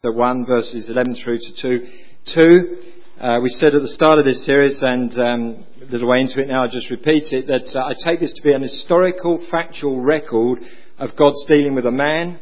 1 0.00 0.46
verses 0.46 0.88
11 0.88 1.16
through 1.24 1.38
to 1.38 1.60
2. 1.60 1.86
2 2.32 2.76
uh, 3.20 3.40
we 3.42 3.48
said 3.48 3.74
at 3.74 3.82
the 3.82 3.88
start 3.88 4.20
of 4.20 4.24
this 4.24 4.46
series, 4.46 4.78
and 4.80 5.10
um, 5.18 5.66
a 5.82 5.90
little 5.90 6.06
way 6.06 6.20
into 6.20 6.40
it 6.40 6.46
now, 6.46 6.62
I'll 6.62 6.70
just 6.70 6.88
repeat 6.88 7.24
it, 7.32 7.48
that 7.48 7.66
uh, 7.74 7.84
I 7.84 7.94
take 8.08 8.20
this 8.20 8.32
to 8.34 8.42
be 8.42 8.52
an 8.52 8.62
historical, 8.62 9.44
factual 9.50 10.00
record 10.00 10.60
of 10.98 11.16
God's 11.16 11.44
dealing 11.48 11.74
with 11.74 11.84
a 11.84 11.90
man 11.90 12.38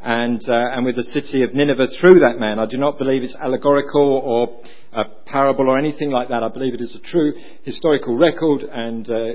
and, 0.00 0.40
uh, 0.48 0.70
and 0.70 0.86
with 0.86 0.94
the 0.94 1.02
city 1.02 1.42
of 1.42 1.52
Nineveh 1.52 1.88
through 2.00 2.20
that 2.20 2.38
man. 2.38 2.60
I 2.60 2.66
do 2.66 2.76
not 2.76 2.96
believe 2.96 3.24
it's 3.24 3.34
allegorical 3.34 4.00
or 4.00 4.62
a 4.92 5.02
parable 5.26 5.68
or 5.68 5.80
anything 5.80 6.12
like 6.12 6.28
that. 6.28 6.44
I 6.44 6.48
believe 6.48 6.74
it 6.74 6.80
is 6.80 6.94
a 6.94 7.04
true 7.04 7.32
historical 7.64 8.16
record, 8.16 8.60
and 8.62 9.10
uh, 9.10 9.26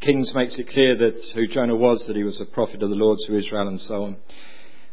Kings 0.00 0.32
makes 0.34 0.58
it 0.58 0.68
clear 0.68 0.96
that 0.96 1.20
who 1.34 1.46
Jonah 1.46 1.76
was, 1.76 2.06
that 2.06 2.16
he 2.16 2.24
was 2.24 2.40
a 2.40 2.46
prophet 2.46 2.82
of 2.82 2.88
the 2.88 2.96
Lord 2.96 3.18
to 3.26 3.36
Israel 3.36 3.68
and 3.68 3.78
so 3.80 4.04
on. 4.04 4.16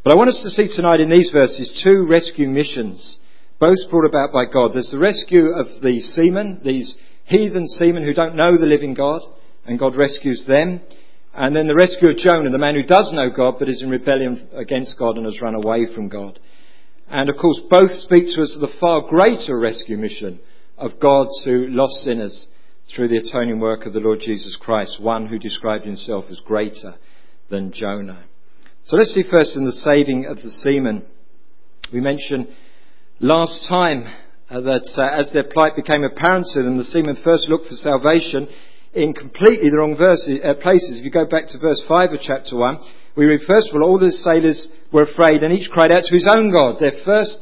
But 0.04 0.14
I 0.14 0.16
want 0.16 0.30
us 0.30 0.42
to 0.42 0.50
see 0.50 0.68
tonight 0.76 1.00
in 1.00 1.12
these 1.12 1.30
verses 1.32 1.80
two 1.84 2.08
rescue 2.10 2.48
missions, 2.48 3.20
both 3.60 3.78
brought 3.92 4.08
about 4.08 4.34
by 4.34 4.46
God. 4.46 4.72
There's 4.74 4.90
the 4.90 4.98
rescue 4.98 5.54
of 5.54 5.68
the 5.84 6.00
seamen, 6.00 6.60
these 6.66 6.96
heathen 7.26 7.68
seamen 7.68 8.04
who 8.04 8.14
don't 8.16 8.36
know 8.36 8.58
the 8.58 8.66
living 8.66 8.96
God, 8.96 9.22
and 9.64 9.78
God 9.78 9.96
rescues 9.96 10.44
them. 10.48 10.82
And 11.36 11.56
then 11.56 11.68
the 11.68 11.76
rescue 11.76 12.10
of 12.10 12.18
Jonah, 12.18 12.50
the 12.50 12.58
man 12.58 12.74
who 12.74 12.82
does 12.82 13.14
know 13.14 13.30
God 13.30 13.58
but 13.60 13.70
is 13.70 13.84
in 13.84 13.92
rebellion 13.92 14.50
against 14.56 14.98
God 14.98 15.18
and 15.18 15.26
has 15.28 15.40
run 15.40 15.54
away 15.54 15.86
from 15.94 16.10
God. 16.10 16.40
And 17.08 17.30
of 17.30 17.38
course, 17.38 17.62
both 17.70 17.92
speak 17.92 18.26
to 18.34 18.42
us 18.42 18.56
of 18.56 18.62
the 18.62 18.76
far 18.80 19.02
greater 19.02 19.60
rescue 19.60 19.98
mission 19.98 20.40
of 20.80 21.00
God 21.00 21.28
to 21.44 21.68
lost 21.68 22.04
sinners 22.04 22.48
through 22.96 23.10
the 23.10 23.18
atoning 23.18 23.60
work 23.60 23.86
of 23.86 23.94
the 23.94 24.00
Lord 24.00 24.20
Jesus 24.20 24.58
Christ, 24.60 25.00
one 25.00 25.28
who 25.28 25.38
described 25.38 25.86
himself 25.86 26.26
as 26.32 26.40
greater 26.40 26.96
than 27.52 27.72
Jonah. 27.72 28.24
So 28.92 28.98
let's 28.98 29.16
see 29.16 29.24
first 29.24 29.56
in 29.56 29.64
the 29.64 29.72
saving 29.72 30.26
of 30.26 30.44
the 30.44 30.50
seamen. 30.50 31.04
We 31.94 32.02
mentioned 32.02 32.50
last 33.22 33.70
time 33.70 34.04
uh, 34.50 34.60
that 34.60 34.84
uh, 35.00 35.18
as 35.18 35.32
their 35.32 35.48
plight 35.48 35.78
became 35.78 36.04
apparent 36.04 36.48
to 36.52 36.62
them, 36.62 36.76
the 36.76 36.84
seamen 36.84 37.16
first 37.24 37.48
looked 37.48 37.70
for 37.70 37.76
salvation 37.76 38.50
in 38.92 39.14
completely 39.14 39.70
the 39.70 39.78
wrong 39.78 39.96
uh, 39.96 40.60
places. 40.60 41.00
If 41.00 41.06
you 41.06 41.10
go 41.10 41.24
back 41.24 41.48
to 41.48 41.58
verse 41.58 41.82
5 41.88 42.12
of 42.12 42.20
chapter 42.20 42.58
1, 42.58 42.80
we 43.16 43.32
read, 43.32 43.48
first 43.48 43.70
of 43.70 43.80
all, 43.80 43.88
all 43.88 43.98
the 43.98 44.12
sailors 44.12 44.68
were 44.92 45.08
afraid 45.08 45.40
and 45.40 45.56
each 45.56 45.72
cried 45.72 45.96
out 45.96 46.04
to 46.04 46.14
his 46.14 46.28
own 46.28 46.52
God. 46.52 46.76
Their 46.84 47.00
first 47.08 47.40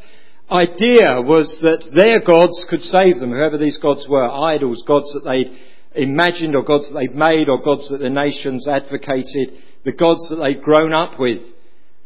idea 0.53 1.17
was 1.17 1.49
that 1.65 1.81
their 1.97 2.21
gods 2.21 2.61
could 2.69 2.85
save 2.85 3.17
them, 3.17 3.33
whoever 3.33 3.57
these 3.57 3.81
gods 3.81 4.05
were, 4.07 4.29
idols, 4.29 4.85
gods 4.85 5.09
that 5.17 5.25
they'd 5.25 5.49
imagined 5.97 6.53
or 6.53 6.61
gods 6.61 6.93
that 6.93 6.99
they'd 6.99 7.17
made 7.17 7.49
or 7.49 7.57
gods 7.57 7.89
that 7.89 8.05
the 8.05 8.13
nations 8.13 8.67
advocated 8.69 9.65
the 9.83 9.91
gods 9.91 10.27
that 10.29 10.37
they've 10.37 10.61
grown 10.61 10.93
up 10.93 11.19
with. 11.19 11.41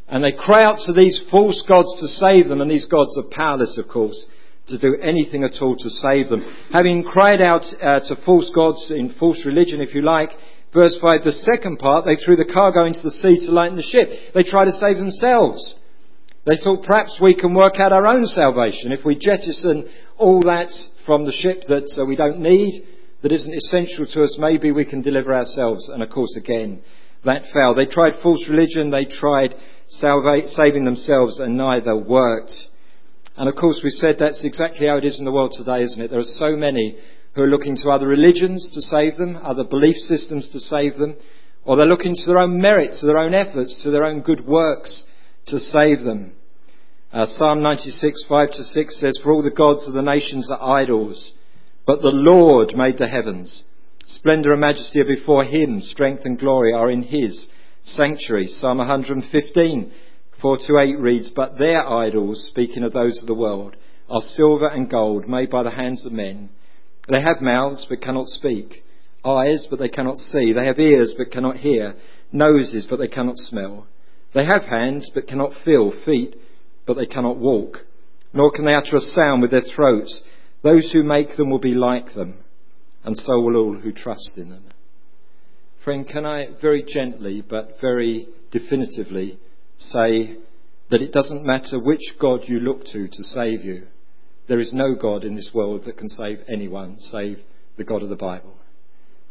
And 0.07 0.23
they 0.23 0.31
cry 0.31 0.63
out 0.63 0.79
to 0.85 0.93
these 0.93 1.23
false 1.31 1.63
gods 1.67 1.89
to 1.99 2.07
save 2.07 2.47
them, 2.47 2.61
and 2.61 2.69
these 2.69 2.87
gods 2.87 3.17
are 3.17 3.35
powerless, 3.35 3.77
of 3.77 3.87
course, 3.87 4.27
to 4.67 4.77
do 4.77 4.95
anything 5.01 5.43
at 5.43 5.61
all 5.61 5.75
to 5.75 5.89
save 5.89 6.29
them. 6.29 6.43
Having 6.71 7.03
cried 7.03 7.41
out 7.41 7.65
uh, 7.81 7.99
to 8.07 8.15
false 8.25 8.51
gods 8.53 8.91
in 8.91 9.15
false 9.19 9.45
religion, 9.45 9.81
if 9.81 9.95
you 9.95 10.01
like, 10.01 10.29
verse 10.73 10.97
5, 11.01 11.23
the 11.23 11.31
second 11.31 11.79
part, 11.79 12.05
they 12.05 12.15
threw 12.15 12.35
the 12.35 12.51
cargo 12.51 12.85
into 12.85 13.01
the 13.01 13.11
sea 13.11 13.45
to 13.45 13.51
lighten 13.51 13.77
the 13.77 13.83
ship. 13.83 14.09
They 14.33 14.43
try 14.43 14.65
to 14.65 14.71
save 14.71 14.97
themselves. 14.97 15.75
They 16.45 16.57
thought 16.61 16.83
perhaps 16.83 17.19
we 17.21 17.35
can 17.35 17.53
work 17.53 17.79
out 17.79 17.93
our 17.93 18.07
own 18.07 18.25
salvation 18.25 18.91
if 18.91 19.05
we 19.05 19.15
jettison 19.15 19.89
all 20.17 20.41
that 20.41 20.71
from 21.05 21.25
the 21.25 21.31
ship 21.31 21.63
that 21.69 21.89
uh, 21.97 22.05
we 22.05 22.17
don't 22.17 22.39
need, 22.39 22.85
that 23.21 23.31
isn't 23.31 23.53
essential 23.53 24.05
to 24.05 24.23
us, 24.23 24.35
maybe 24.37 24.71
we 24.71 24.85
can 24.85 25.01
deliver 25.01 25.33
ourselves. 25.33 25.87
And 25.87 26.03
of 26.03 26.09
course, 26.09 26.35
again, 26.37 26.81
that 27.25 27.43
failed. 27.53 27.77
They 27.77 27.85
tried 27.85 28.21
false 28.21 28.47
religion, 28.49 28.91
they 28.91 29.05
tried 29.05 29.55
salva- 29.87 30.47
saving 30.47 30.85
themselves, 30.85 31.39
and 31.39 31.57
neither 31.57 31.95
worked. 31.95 32.53
And 33.37 33.49
of 33.49 33.55
course, 33.55 33.81
we 33.83 33.89
said 33.89 34.17
that's 34.19 34.43
exactly 34.43 34.87
how 34.87 34.97
it 34.97 35.05
is 35.05 35.19
in 35.19 35.25
the 35.25 35.31
world 35.31 35.53
today, 35.57 35.81
isn't 35.83 36.01
it? 36.01 36.11
There 36.11 36.19
are 36.19 36.23
so 36.23 36.55
many 36.55 36.97
who 37.33 37.41
are 37.41 37.47
looking 37.47 37.75
to 37.77 37.89
other 37.89 38.07
religions 38.07 38.69
to 38.73 38.81
save 38.81 39.17
them, 39.17 39.37
other 39.37 39.63
belief 39.63 39.95
systems 39.95 40.49
to 40.51 40.59
save 40.59 40.97
them, 40.97 41.15
or 41.65 41.75
they're 41.75 41.85
looking 41.85 42.15
to 42.15 42.25
their 42.27 42.39
own 42.39 42.61
merit, 42.61 42.95
to 42.99 43.05
their 43.05 43.17
own 43.17 43.33
efforts, 43.33 43.81
to 43.83 43.89
their 43.89 44.03
own 44.03 44.21
good 44.21 44.45
works 44.45 45.03
to 45.47 45.59
save 45.59 46.03
them. 46.03 46.33
Uh, 47.11 47.25
Psalm 47.25 47.61
96, 47.61 48.25
5 48.27 48.51
to 48.51 48.63
6 48.63 48.99
says, 48.99 49.19
For 49.21 49.31
all 49.31 49.43
the 49.43 49.49
gods 49.49 49.87
of 49.87 49.93
the 49.93 50.01
nations 50.01 50.49
are 50.51 50.79
idols, 50.79 51.33
but 51.85 52.01
the 52.01 52.09
Lord 52.09 52.75
made 52.75 52.97
the 52.97 53.07
heavens. 53.07 53.63
Splendor 54.05 54.51
and 54.51 54.59
majesty 54.59 54.99
are 54.99 55.05
before 55.05 55.45
him. 55.45 55.79
Strength 55.81 56.25
and 56.25 56.37
glory 56.37 56.73
are 56.73 56.91
in 56.91 57.03
his 57.03 57.47
sanctuary. 57.83 58.47
Psalm 58.47 58.79
115, 58.79 59.91
4 60.41 60.57
to 60.67 60.77
8 60.77 60.99
reads, 60.99 61.31
But 61.33 61.57
their 61.57 61.87
idols, 61.87 62.45
speaking 62.49 62.83
of 62.83 62.91
those 62.91 63.21
of 63.21 63.27
the 63.27 63.33
world, 63.33 63.77
are 64.09 64.21
silver 64.21 64.67
and 64.67 64.89
gold 64.89 65.29
made 65.29 65.49
by 65.49 65.63
the 65.63 65.71
hands 65.71 66.05
of 66.05 66.11
men. 66.11 66.49
They 67.07 67.21
have 67.21 67.41
mouths 67.41 67.85
but 67.87 68.01
cannot 68.01 68.27
speak, 68.27 68.83
eyes 69.23 69.67
but 69.69 69.79
they 69.79 69.89
cannot 69.89 70.17
see. 70.17 70.51
They 70.51 70.65
have 70.65 70.79
ears 70.79 71.15
but 71.17 71.31
cannot 71.31 71.57
hear, 71.57 71.95
noses 72.33 72.85
but 72.89 72.99
they 72.99 73.07
cannot 73.07 73.37
smell. 73.37 73.87
They 74.33 74.43
have 74.43 74.63
hands 74.63 75.09
but 75.13 75.27
cannot 75.27 75.53
feel, 75.63 75.93
feet 76.05 76.35
but 76.85 76.97
they 76.97 77.05
cannot 77.05 77.37
walk. 77.37 77.85
Nor 78.33 78.51
can 78.51 78.65
they 78.65 78.73
utter 78.73 78.97
a 78.97 78.99
sound 78.99 79.41
with 79.41 79.51
their 79.51 79.61
throats. 79.61 80.21
Those 80.61 80.91
who 80.91 81.03
make 81.03 81.37
them 81.37 81.49
will 81.49 81.59
be 81.59 81.73
like 81.73 82.13
them 82.13 82.42
and 83.03 83.17
so 83.17 83.39
will 83.41 83.55
all 83.55 83.79
who 83.79 83.91
trust 83.91 84.33
in 84.37 84.49
them. 84.49 84.65
Friend, 85.83 86.07
can 86.07 86.25
I 86.25 86.47
very 86.61 86.83
gently 86.87 87.41
but 87.41 87.77
very 87.81 88.27
definitively 88.51 89.37
say 89.77 90.37
that 90.89 91.01
it 91.01 91.11
doesn't 91.11 91.45
matter 91.45 91.79
which 91.79 92.15
God 92.19 92.41
you 92.45 92.59
look 92.59 92.85
to 92.85 93.07
to 93.07 93.23
save 93.23 93.63
you. 93.63 93.87
There 94.47 94.59
is 94.59 94.73
no 94.73 94.95
God 94.95 95.23
in 95.23 95.35
this 95.35 95.51
world 95.53 95.85
that 95.85 95.97
can 95.97 96.07
save 96.07 96.39
anyone 96.47 96.99
save 96.99 97.39
the 97.77 97.83
God 97.83 98.03
of 98.03 98.09
the 98.09 98.15
Bible. 98.15 98.55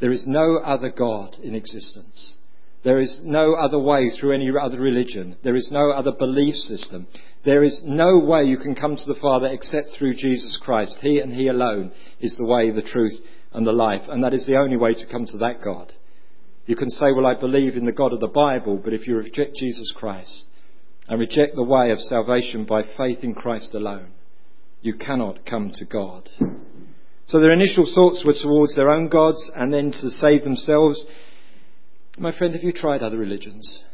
There 0.00 0.10
is 0.10 0.24
no 0.26 0.56
other 0.56 0.90
God 0.90 1.36
in 1.42 1.54
existence. 1.54 2.36
There 2.84 2.98
is 2.98 3.20
no 3.22 3.54
other 3.54 3.78
way 3.78 4.10
through 4.10 4.34
any 4.34 4.50
other 4.60 4.80
religion. 4.80 5.36
There 5.44 5.54
is 5.54 5.70
no 5.70 5.92
other 5.92 6.10
belief 6.10 6.56
system. 6.56 7.06
There 7.44 7.62
is 7.62 7.80
no 7.84 8.18
way 8.18 8.42
you 8.44 8.56
can 8.56 8.74
come 8.74 8.96
to 8.96 9.06
the 9.06 9.20
Father 9.20 9.46
except 9.46 9.90
through 9.96 10.16
Jesus 10.16 10.58
Christ. 10.60 10.96
He 11.00 11.20
and 11.20 11.32
He 11.32 11.46
alone 11.46 11.92
is 12.20 12.34
the 12.36 12.46
way, 12.46 12.70
the 12.70 12.82
truth, 12.82 13.14
and 13.54 13.66
the 13.66 13.72
life. 13.72 14.02
And 14.08 14.22
that 14.24 14.34
is 14.34 14.46
the 14.46 14.56
only 14.56 14.76
way 14.76 14.94
to 14.94 15.06
come 15.10 15.26
to 15.26 15.38
that 15.38 15.62
God. 15.62 15.92
You 16.66 16.76
can 16.76 16.90
say, 16.90 17.06
well, 17.14 17.26
I 17.26 17.38
believe 17.38 17.74
in 17.74 17.86
the 17.86 17.92
God 17.92 18.12
of 18.12 18.20
the 18.20 18.28
Bible, 18.28 18.80
but 18.82 18.92
if 18.92 19.06
you 19.06 19.16
reject 19.16 19.56
Jesus 19.56 19.92
Christ 19.96 20.44
and 21.08 21.18
reject 21.18 21.56
the 21.56 21.64
way 21.64 21.90
of 21.90 21.98
salvation 21.98 22.64
by 22.64 22.82
faith 22.96 23.18
in 23.22 23.34
Christ 23.34 23.74
alone, 23.74 24.12
you 24.80 24.94
cannot 24.94 25.44
come 25.44 25.72
to 25.74 25.84
God. 25.84 26.28
So 27.26 27.40
their 27.40 27.52
initial 27.52 27.90
thoughts 27.94 28.24
were 28.26 28.34
towards 28.40 28.76
their 28.76 28.90
own 28.90 29.08
gods 29.08 29.50
and 29.56 29.72
then 29.72 29.90
to 29.90 30.10
save 30.10 30.44
themselves. 30.44 31.04
My 32.18 32.36
friend, 32.36 32.54
have 32.54 32.62
you 32.62 32.72
tried 32.72 33.02
other 33.02 33.18
religions? 33.18 33.84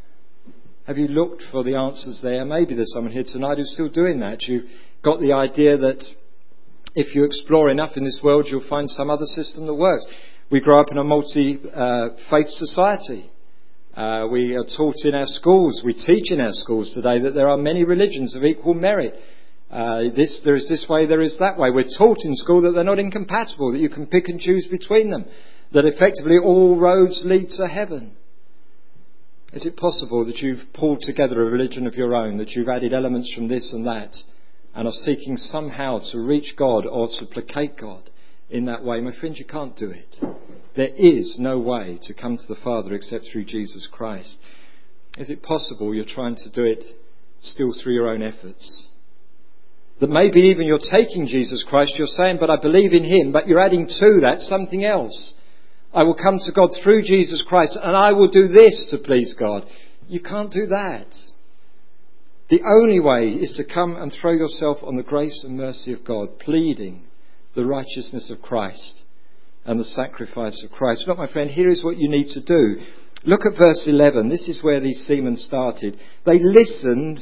Have 0.87 0.99
you 0.99 1.09
looked 1.09 1.43
for 1.51 1.63
the 1.63 1.75
answers 1.75 2.21
there? 2.23 2.45
Maybe 2.45 2.75
there's 2.75 2.93
someone 2.93 3.13
here 3.13 3.25
tonight 3.27 3.59
who's 3.59 3.73
still 3.75 3.91
doing 3.91 4.21
that. 4.21 4.43
You've 4.43 4.65
got 5.05 5.21
the 5.21 5.35
idea 5.35 5.77
that 5.77 6.03
if 6.95 7.15
you 7.15 7.25
explore 7.25 7.71
enough 7.71 7.97
in 7.97 8.05
this 8.05 8.21
world, 8.23 8.47
you'll 8.49 8.69
find 8.69 8.91
some 8.91 9.11
other 9.11 9.27
system 9.27 9.67
that 9.67 9.75
works. 9.75 10.07
We 10.51 10.61
grow 10.61 10.81
up 10.81 10.91
in 10.91 10.99
a 10.99 11.05
multi 11.05 11.59
uh, 11.75 12.09
faith 12.31 12.49
society. 12.49 13.31
Uh, 13.95 14.29
we 14.31 14.55
are 14.55 14.65
taught 14.77 14.95
in 15.05 15.15
our 15.15 15.27
schools, 15.27 15.83
we 15.85 15.93
teach 15.93 16.31
in 16.31 16.41
our 16.41 16.53
schools 16.53 16.93
today 16.95 17.21
that 17.21 17.35
there 17.35 17.49
are 17.49 17.57
many 17.57 17.83
religions 17.83 18.37
of 18.37 18.45
equal 18.45 18.75
merit. 18.75 19.15
Uh, 19.71 20.05
this, 20.15 20.41
there 20.45 20.55
is 20.55 20.69
this 20.69 20.87
way, 20.89 21.05
there 21.07 21.21
is 21.21 21.37
that 21.41 21.59
way. 21.59 21.71
We're 21.71 21.85
taught 21.99 22.19
in 22.25 22.37
school 22.37 22.63
that 22.63 22.73
they're 22.73 22.85
not 22.85 23.01
incompatible, 23.01 23.73
that 23.73 23.81
you 23.81 23.89
can 23.89 24.07
pick 24.07 24.29
and 24.29 24.39
choose 24.39 24.69
between 24.71 25.11
them, 25.11 25.27
that 25.73 25.85
effectively 25.85 26.39
all 26.39 26.79
roads 26.79 27.23
lead 27.25 27.49
to 27.57 27.67
heaven. 27.67 28.17
Is 29.53 29.67
it 29.67 29.77
possible 29.77 30.25
that 30.27 30.39
you've 30.39 30.73
pulled 30.75 31.01
together 31.01 31.43
a 31.43 31.51
religion 31.51 31.87
of 31.87 31.95
your 31.95 32.15
own, 32.15 32.39
that 32.39 32.51
you've 32.51 32.69
added 32.69 32.93
elements 32.93 33.33
from 33.35 33.49
this 33.49 33.73
and 33.73 33.87
that, 33.87 34.15
and 34.75 34.87
are 34.87 34.93
seeking 34.93 35.37
somehow 35.37 36.01
to 36.13 36.19
reach 36.21 36.55
God 36.57 36.87
or 36.87 37.09
to 37.19 37.27
placate 37.27 37.77
God 37.77 38.11
in 38.51 38.65
that 38.65 38.83
way, 38.83 39.01
my 39.01 39.13
friends, 39.19 39.39
you 39.39 39.45
can't 39.45 39.77
do 39.77 39.91
it. 39.91 40.17
There 40.75 40.93
is 40.97 41.37
no 41.39 41.59
way 41.59 41.99
to 42.03 42.15
come 42.15 42.37
to 42.37 42.47
the 42.49 42.61
Father 42.63 42.95
except 42.95 43.27
through 43.31 43.45
Jesus 43.45 43.89
Christ. 43.91 44.39
Is 45.19 45.29
it 45.29 45.43
possible 45.43 45.95
you're 45.95 46.05
trying 46.05 46.37
to 46.37 46.51
do 46.51 46.65
it 46.65 46.83
still 47.41 47.75
through 47.75 47.95
your 47.95 48.11
own 48.11 48.23
efforts? 48.23 48.87
That 50.01 50.11
maybe 50.11 50.41
even 50.41 50.67
you're 50.67 50.79
taking 50.79 51.27
Jesus 51.27 51.65
Christ, 51.69 51.95
you're 51.99 52.07
saying, 52.07 52.39
but 52.41 52.51
I 52.51 52.57
believe 52.57 52.93
in 52.93 53.05
Him, 53.05 53.33
but 53.33 53.49
you're 53.49 53.61
adding 53.61 53.87
to 53.87 54.19
that 54.23 54.39
something 54.39 54.85
else. 54.85 55.35
I 55.93 56.05
will 56.05 56.15
come 56.15 56.39
to 56.39 56.53
God 56.53 56.71
through 56.83 57.03
Jesus 57.03 57.45
Christ 57.47 57.77
and 57.83 57.97
I 57.97 58.13
will 58.13 58.31
do 58.31 58.49
this 58.49 58.89
to 58.91 58.99
please 58.99 59.35
God. 59.39 59.65
You 60.07 60.21
can't 60.21 60.53
do 60.53 60.67
that. 60.67 61.09
The 62.51 62.63
only 62.63 62.99
way 62.99 63.29
is 63.29 63.53
to 63.57 63.75
come 63.75 63.97
and 63.97 64.11
throw 64.11 64.33
yourself 64.33 64.79
on 64.83 64.97
the 64.97 65.03
grace 65.03 65.45
and 65.45 65.59
mercy 65.59 65.93
of 65.93 66.05
God, 66.05 66.39
pleading 66.39 67.05
the 67.55 67.67
righteousness 67.67 68.31
of 68.31 68.41
Christ 68.43 69.03
and 69.67 69.79
the 69.79 69.85
sacrifice 69.85 70.65
of 70.65 70.71
Christ. 70.71 71.07
Look, 71.07 71.19
my 71.19 71.31
friend, 71.31 71.51
here 71.51 71.69
is 71.69 71.85
what 71.85 71.99
you 71.99 72.09
need 72.09 72.29
to 72.29 72.41
do. 72.43 72.81
Look 73.25 73.41
at 73.45 73.59
verse 73.59 73.85
11. 73.87 74.31
This 74.31 74.49
is 74.49 74.63
where 74.63 74.81
these 74.81 75.05
seamen 75.07 75.37
started. 75.37 75.99
They 76.25 76.39
listened 76.39 77.21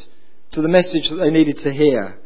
to 0.52 0.62
the 0.62 0.68
message 0.68 1.10
that 1.10 1.16
they 1.16 1.30
needed 1.30 1.56
to 1.64 1.72
hear. 1.72 2.18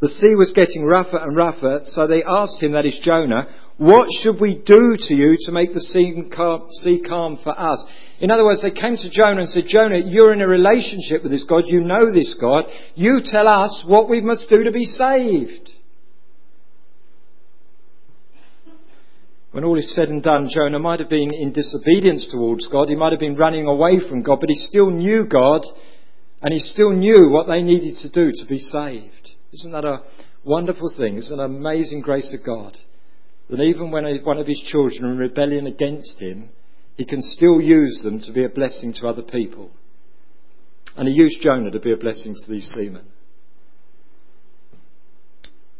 The 0.00 0.08
sea 0.08 0.34
was 0.34 0.52
getting 0.54 0.84
rougher 0.84 1.18
and 1.18 1.34
rougher, 1.34 1.80
so 1.84 2.06
they 2.06 2.22
asked 2.22 2.62
him, 2.62 2.72
that 2.72 2.84
is 2.84 3.00
Jonah, 3.02 3.48
what 3.78 4.08
should 4.20 4.40
we 4.40 4.62
do 4.66 4.96
to 4.98 5.14
you 5.14 5.36
to 5.46 5.52
make 5.52 5.72
the 5.72 5.80
sea 5.80 7.02
calm 7.08 7.38
for 7.42 7.58
us? 7.58 7.86
In 8.20 8.30
other 8.30 8.44
words, 8.44 8.62
they 8.62 8.70
came 8.70 8.96
to 8.96 9.10
Jonah 9.10 9.42
and 9.42 9.48
said, 9.48 9.64
Jonah, 9.68 10.00
you're 10.04 10.32
in 10.32 10.40
a 10.40 10.48
relationship 10.48 11.22
with 11.22 11.30
this 11.30 11.44
God. 11.48 11.64
You 11.66 11.80
know 11.80 12.12
this 12.12 12.36
God. 12.40 12.64
You 12.96 13.20
tell 13.24 13.46
us 13.46 13.84
what 13.86 14.08
we 14.08 14.20
must 14.20 14.48
do 14.48 14.64
to 14.64 14.72
be 14.72 14.84
saved. 14.84 15.70
When 19.52 19.64
all 19.64 19.78
is 19.78 19.94
said 19.94 20.08
and 20.08 20.22
done, 20.22 20.48
Jonah 20.52 20.78
might 20.78 21.00
have 21.00 21.08
been 21.08 21.32
in 21.32 21.52
disobedience 21.52 22.28
towards 22.30 22.66
God. 22.66 22.88
He 22.88 22.96
might 22.96 23.12
have 23.12 23.20
been 23.20 23.36
running 23.36 23.66
away 23.66 24.00
from 24.08 24.22
God, 24.22 24.40
but 24.40 24.50
he 24.50 24.56
still 24.56 24.90
knew 24.90 25.26
God 25.26 25.62
and 26.42 26.52
he 26.52 26.60
still 26.60 26.92
knew 26.92 27.30
what 27.30 27.46
they 27.46 27.62
needed 27.62 27.96
to 28.02 28.10
do 28.10 28.30
to 28.32 28.46
be 28.48 28.58
saved. 28.58 29.30
Isn't 29.52 29.72
that 29.72 29.84
a 29.84 30.02
wonderful 30.44 30.92
thing? 30.96 31.16
It's 31.16 31.30
an 31.30 31.40
amazing 31.40 32.02
grace 32.02 32.36
of 32.38 32.44
God. 32.44 32.76
That 33.50 33.60
even 33.60 33.90
when 33.90 34.04
one 34.24 34.38
of 34.38 34.46
his 34.46 34.62
children 34.66 35.04
are 35.04 35.12
in 35.12 35.18
rebellion 35.18 35.66
against 35.66 36.20
him, 36.20 36.50
he 36.98 37.06
can 37.06 37.22
still 37.22 37.60
use 37.60 38.00
them 38.02 38.20
to 38.20 38.32
be 38.32 38.44
a 38.44 38.48
blessing 38.48 38.92
to 38.92 39.08
other 39.08 39.22
people. 39.22 39.70
And 40.96 41.08
he 41.08 41.14
used 41.14 41.40
Jonah 41.40 41.70
to 41.70 41.80
be 41.80 41.92
a 41.92 41.96
blessing 41.96 42.34
to 42.34 42.52
these 42.52 42.68
seamen. 42.74 43.06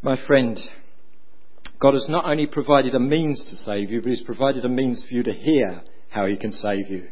My 0.00 0.16
friend, 0.26 0.56
God 1.80 1.94
has 1.94 2.06
not 2.08 2.24
only 2.24 2.46
provided 2.46 2.94
a 2.94 3.00
means 3.00 3.44
to 3.50 3.56
save 3.56 3.90
you, 3.90 4.00
but 4.00 4.10
He's 4.10 4.22
provided 4.22 4.64
a 4.64 4.68
means 4.68 5.04
for 5.06 5.14
you 5.14 5.24
to 5.24 5.32
hear 5.32 5.82
how 6.08 6.26
He 6.26 6.36
can 6.36 6.52
save 6.52 6.88
you. 6.88 7.08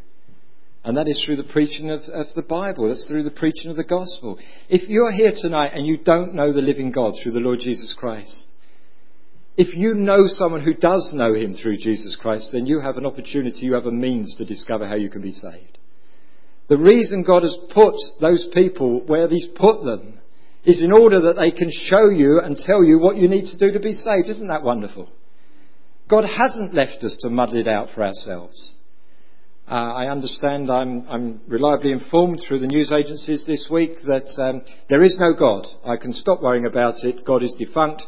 And 0.84 0.96
that 0.96 1.08
is 1.08 1.20
through 1.26 1.36
the 1.36 1.52
preaching 1.52 1.90
of, 1.90 2.02
of, 2.14 2.26
the 2.36 2.42
Bible. 2.42 2.88
That's 2.88 3.08
through 3.08 3.24
the 3.24 3.32
preaching 3.32 3.72
of 3.72 3.76
the 3.76 3.82
gospel. 3.82 4.38
If 4.68 4.88
you're 4.88 5.10
here 5.10 5.32
tonight 5.34 5.72
and 5.74 5.84
you 5.84 5.96
don't 5.96 6.34
know 6.34 6.52
the 6.52 6.60
living 6.60 6.92
God 6.92 7.14
through 7.20 7.32
the 7.32 7.40
Lord 7.40 7.58
Jesus 7.58 7.92
Christ, 7.98 8.44
if 9.56 9.74
you 9.74 9.94
know 9.94 10.26
someone 10.26 10.62
who 10.62 10.74
does 10.74 11.12
know 11.14 11.34
him 11.34 11.54
through 11.54 11.78
Jesus 11.78 12.16
Christ, 12.20 12.50
then 12.52 12.66
you 12.66 12.80
have 12.80 12.98
an 12.98 13.06
opportunity, 13.06 13.60
you 13.60 13.74
have 13.74 13.86
a 13.86 13.92
means 13.92 14.34
to 14.36 14.44
discover 14.44 14.86
how 14.86 14.96
you 14.96 15.08
can 15.08 15.22
be 15.22 15.32
saved. 15.32 15.78
The 16.68 16.76
reason 16.76 17.22
God 17.22 17.42
has 17.42 17.56
put 17.72 17.94
those 18.20 18.48
people 18.52 19.00
where 19.06 19.28
He's 19.28 19.48
put 19.54 19.84
them 19.84 20.18
is 20.64 20.82
in 20.82 20.92
order 20.92 21.20
that 21.22 21.36
they 21.36 21.52
can 21.52 21.70
show 21.70 22.08
you 22.08 22.40
and 22.40 22.56
tell 22.56 22.82
you 22.82 22.98
what 22.98 23.16
you 23.16 23.28
need 23.28 23.44
to 23.46 23.58
do 23.58 23.72
to 23.72 23.80
be 23.80 23.92
saved. 23.92 24.28
Isn't 24.28 24.48
that 24.48 24.64
wonderful? 24.64 25.08
God 26.08 26.24
hasn't 26.24 26.74
left 26.74 27.02
us 27.04 27.16
to 27.20 27.30
muddle 27.30 27.58
it 27.58 27.68
out 27.68 27.88
for 27.94 28.04
ourselves. 28.04 28.74
Uh, 29.68 29.74
I 29.74 30.10
understand, 30.10 30.70
I'm, 30.70 31.08
I'm, 31.08 31.40
reliably 31.48 31.90
informed 31.90 32.40
through 32.46 32.60
the 32.60 32.68
news 32.68 32.92
agencies 32.96 33.44
this 33.46 33.68
week 33.70 33.94
that 34.06 34.28
um, 34.40 34.62
there 34.88 35.02
is 35.02 35.16
no 35.18 35.34
God. 35.36 35.66
I 35.84 35.96
can 35.96 36.12
stop 36.12 36.40
worrying 36.40 36.66
about 36.66 36.94
it. 37.02 37.24
God 37.24 37.42
is 37.42 37.54
defunct. 37.58 38.02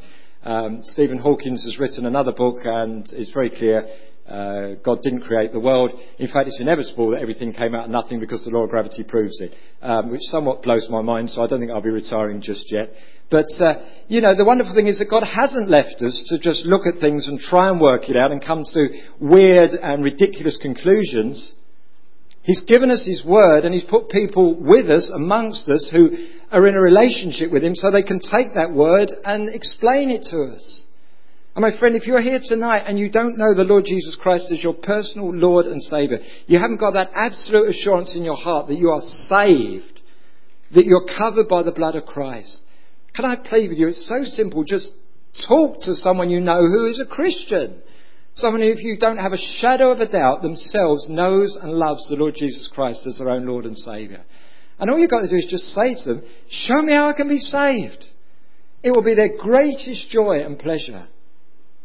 Um, 0.45 0.79
Stephen 0.83 1.19
Hawkins 1.19 1.65
has 1.65 1.79
written 1.79 2.07
another 2.07 2.33
book 2.33 2.59
and 2.65 3.07
it's 3.13 3.33
very 3.33 3.51
clear 3.51 3.89
uh, 4.29 4.75
God 4.85 5.01
didn't 5.03 5.23
create 5.23 5.53
the 5.53 5.61
world. 5.61 5.91
In 6.19 6.29
fact, 6.29 6.49
it's 6.49 6.61
inevitable 6.61 7.11
that 7.11 7.21
everything 7.21 7.53
came 7.53 7.75
out 7.75 7.87
of 7.87 7.91
nothing 7.91 8.21
because 8.21 8.45
the 8.45 8.51
law 8.51 8.65
of 8.65 8.71
gravity 8.71 9.03
proves 9.03 9.41
it, 9.41 9.55
um, 9.81 10.11
which 10.11 10.21
somewhat 10.25 10.63
blows 10.63 10.87
my 10.91 11.01
mind, 11.01 11.31
so 11.31 11.43
I 11.43 11.47
don't 11.47 11.61
think 11.61 11.73
I'll 11.73 11.81
be 11.81 11.91
retiring 11.91 12.43
just 12.43 12.71
yet. 12.71 12.93
But, 13.31 13.47
uh, 13.59 13.85
you 14.07 14.21
know, 14.21 14.35
the 14.37 14.45
wonderful 14.45 14.75
thing 14.75 14.87
is 14.87 14.99
that 14.99 15.11
God 15.11 15.23
hasn't 15.23 15.69
left 15.69 16.03
us 16.03 16.27
to 16.29 16.39
just 16.39 16.67
look 16.67 16.83
at 16.87 17.01
things 17.01 17.27
and 17.27 17.41
try 17.41 17.69
and 17.71 17.81
work 17.81 18.09
it 18.09 18.17
out 18.17 18.33
and 18.33 18.45
come 18.45 18.65
to 18.65 18.89
weird 19.19 19.71
and 19.71 20.05
ridiculous 20.05 20.59
conclusions. 20.61 21.55
He's 22.49 22.63
given 22.63 22.91
us 22.91 23.05
His 23.05 23.23
Word 23.27 23.67
and 23.67 23.75
He's 23.75 23.85
put 23.85 24.09
people 24.09 24.57
with 24.59 24.89
us, 24.89 25.13
amongst 25.15 25.69
us, 25.69 25.91
who 25.93 26.17
are 26.51 26.67
in 26.67 26.75
a 26.75 26.81
relationship 26.81 27.53
with 27.53 27.63
Him 27.63 27.75
so 27.75 27.91
they 27.91 28.03
can 28.03 28.21
take 28.21 28.55
that 28.55 28.73
Word 28.73 29.13
and 29.23 29.51
explain 29.51 30.09
it 30.09 30.23
to 30.31 30.55
us. 30.55 30.85
And 31.55 31.63
my 31.63 31.79
friend, 31.79 31.95
if 31.95 32.07
you're 32.07 32.23
here 32.23 32.41
tonight 32.43 32.85
and 32.87 32.99
you 32.99 33.11
don't 33.11 33.37
know 33.37 33.53
the 33.55 33.65
Lord 33.65 33.85
Jesus 33.85 34.17
Christ 34.19 34.51
as 34.51 34.63
your 34.63 34.73
personal 34.73 35.31
Lord 35.31 35.67
and 35.67 35.83
Saviour, 35.83 36.21
you 36.47 36.59
haven't 36.59 36.81
got 36.81 36.95
that 36.95 37.11
absolute 37.15 37.69
assurance 37.69 38.17
in 38.17 38.25
your 38.25 38.37
heart 38.37 38.69
that 38.69 38.79
you 38.79 38.89
are 38.93 39.03
saved, 39.29 40.01
that 40.75 40.87
you're 40.87 41.07
covered 41.19 41.49
by 41.49 41.63
the 41.63 41.71
blood 41.71 41.97
of 41.97 42.07
Christ. 42.07 42.63
Can 43.15 43.27
I 43.27 43.37
plead 43.37 43.69
with 43.69 43.79
you? 43.79 43.89
It's 43.89 44.09
so 44.09 44.25
simple. 44.25 44.65
Just 44.65 44.91
talk 45.47 45.77
to 45.83 45.93
someone 45.93 46.31
you 46.31 46.41
know 46.41 46.67
who 46.67 46.87
is 46.87 46.99
a 46.99 47.15
Christian. 47.15 47.83
Someone 48.39 48.63
who, 48.63 48.71
if 48.71 48.85
you 48.85 48.97
don't 48.97 49.19
have 49.19 49.33
a 49.33 49.59
shadow 49.59 49.91
of 49.91 50.01
a 50.01 50.07
doubt, 50.07 50.43
themselves 50.43 51.09
knows 51.09 51.59
and 51.61 51.73
loves 51.73 52.07
the 52.09 52.15
Lord 52.15 52.35
Jesus 52.37 52.71
Christ 52.73 53.05
as 53.05 53.19
their 53.19 53.31
own 53.31 53.47
Lord 53.47 53.65
and 53.65 53.77
Saviour. 53.77 54.21
And 54.79 54.89
all 54.89 54.99
you've 54.99 55.11
got 55.11 55.23
to 55.23 55.29
do 55.29 55.35
is 55.35 55.49
just 55.51 55.75
say 55.75 55.95
to 55.95 56.15
them, 56.15 56.23
Show 56.49 56.81
me 56.83 56.93
how 56.93 57.09
I 57.09 57.15
can 57.15 57.29
be 57.29 57.41
saved. 57.41 58.05
It 58.85 58.93
will 58.93 59.03
be 59.03 59.17
their 59.17 59.37
greatest 59.37 60.11
joy 60.11 60.45
and 60.45 60.57
pleasure 60.57 61.09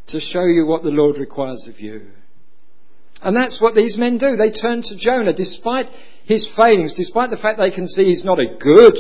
to 0.10 0.20
show 0.20 0.46
you 0.46 0.68
what 0.68 0.84
the 0.84 0.90
Lord 0.90 1.18
requires 1.18 1.68
of 1.68 1.80
you. 1.80 2.12
And 3.24 3.36
that's 3.36 3.60
what 3.60 3.74
these 3.74 3.98
men 3.98 4.20
do. 4.20 4.36
They 4.36 4.52
turn 4.52 4.84
to 4.84 4.98
Jonah 4.98 5.34
despite 5.34 5.88
his 6.26 6.48
failings, 6.56 6.94
despite 6.96 7.32
the 7.32 7.38
fact 7.38 7.58
they 7.58 7.72
can 7.72 7.88
see 7.88 8.06
he's 8.06 8.26
not 8.26 8.40
a 8.40 8.58
good, 8.60 8.96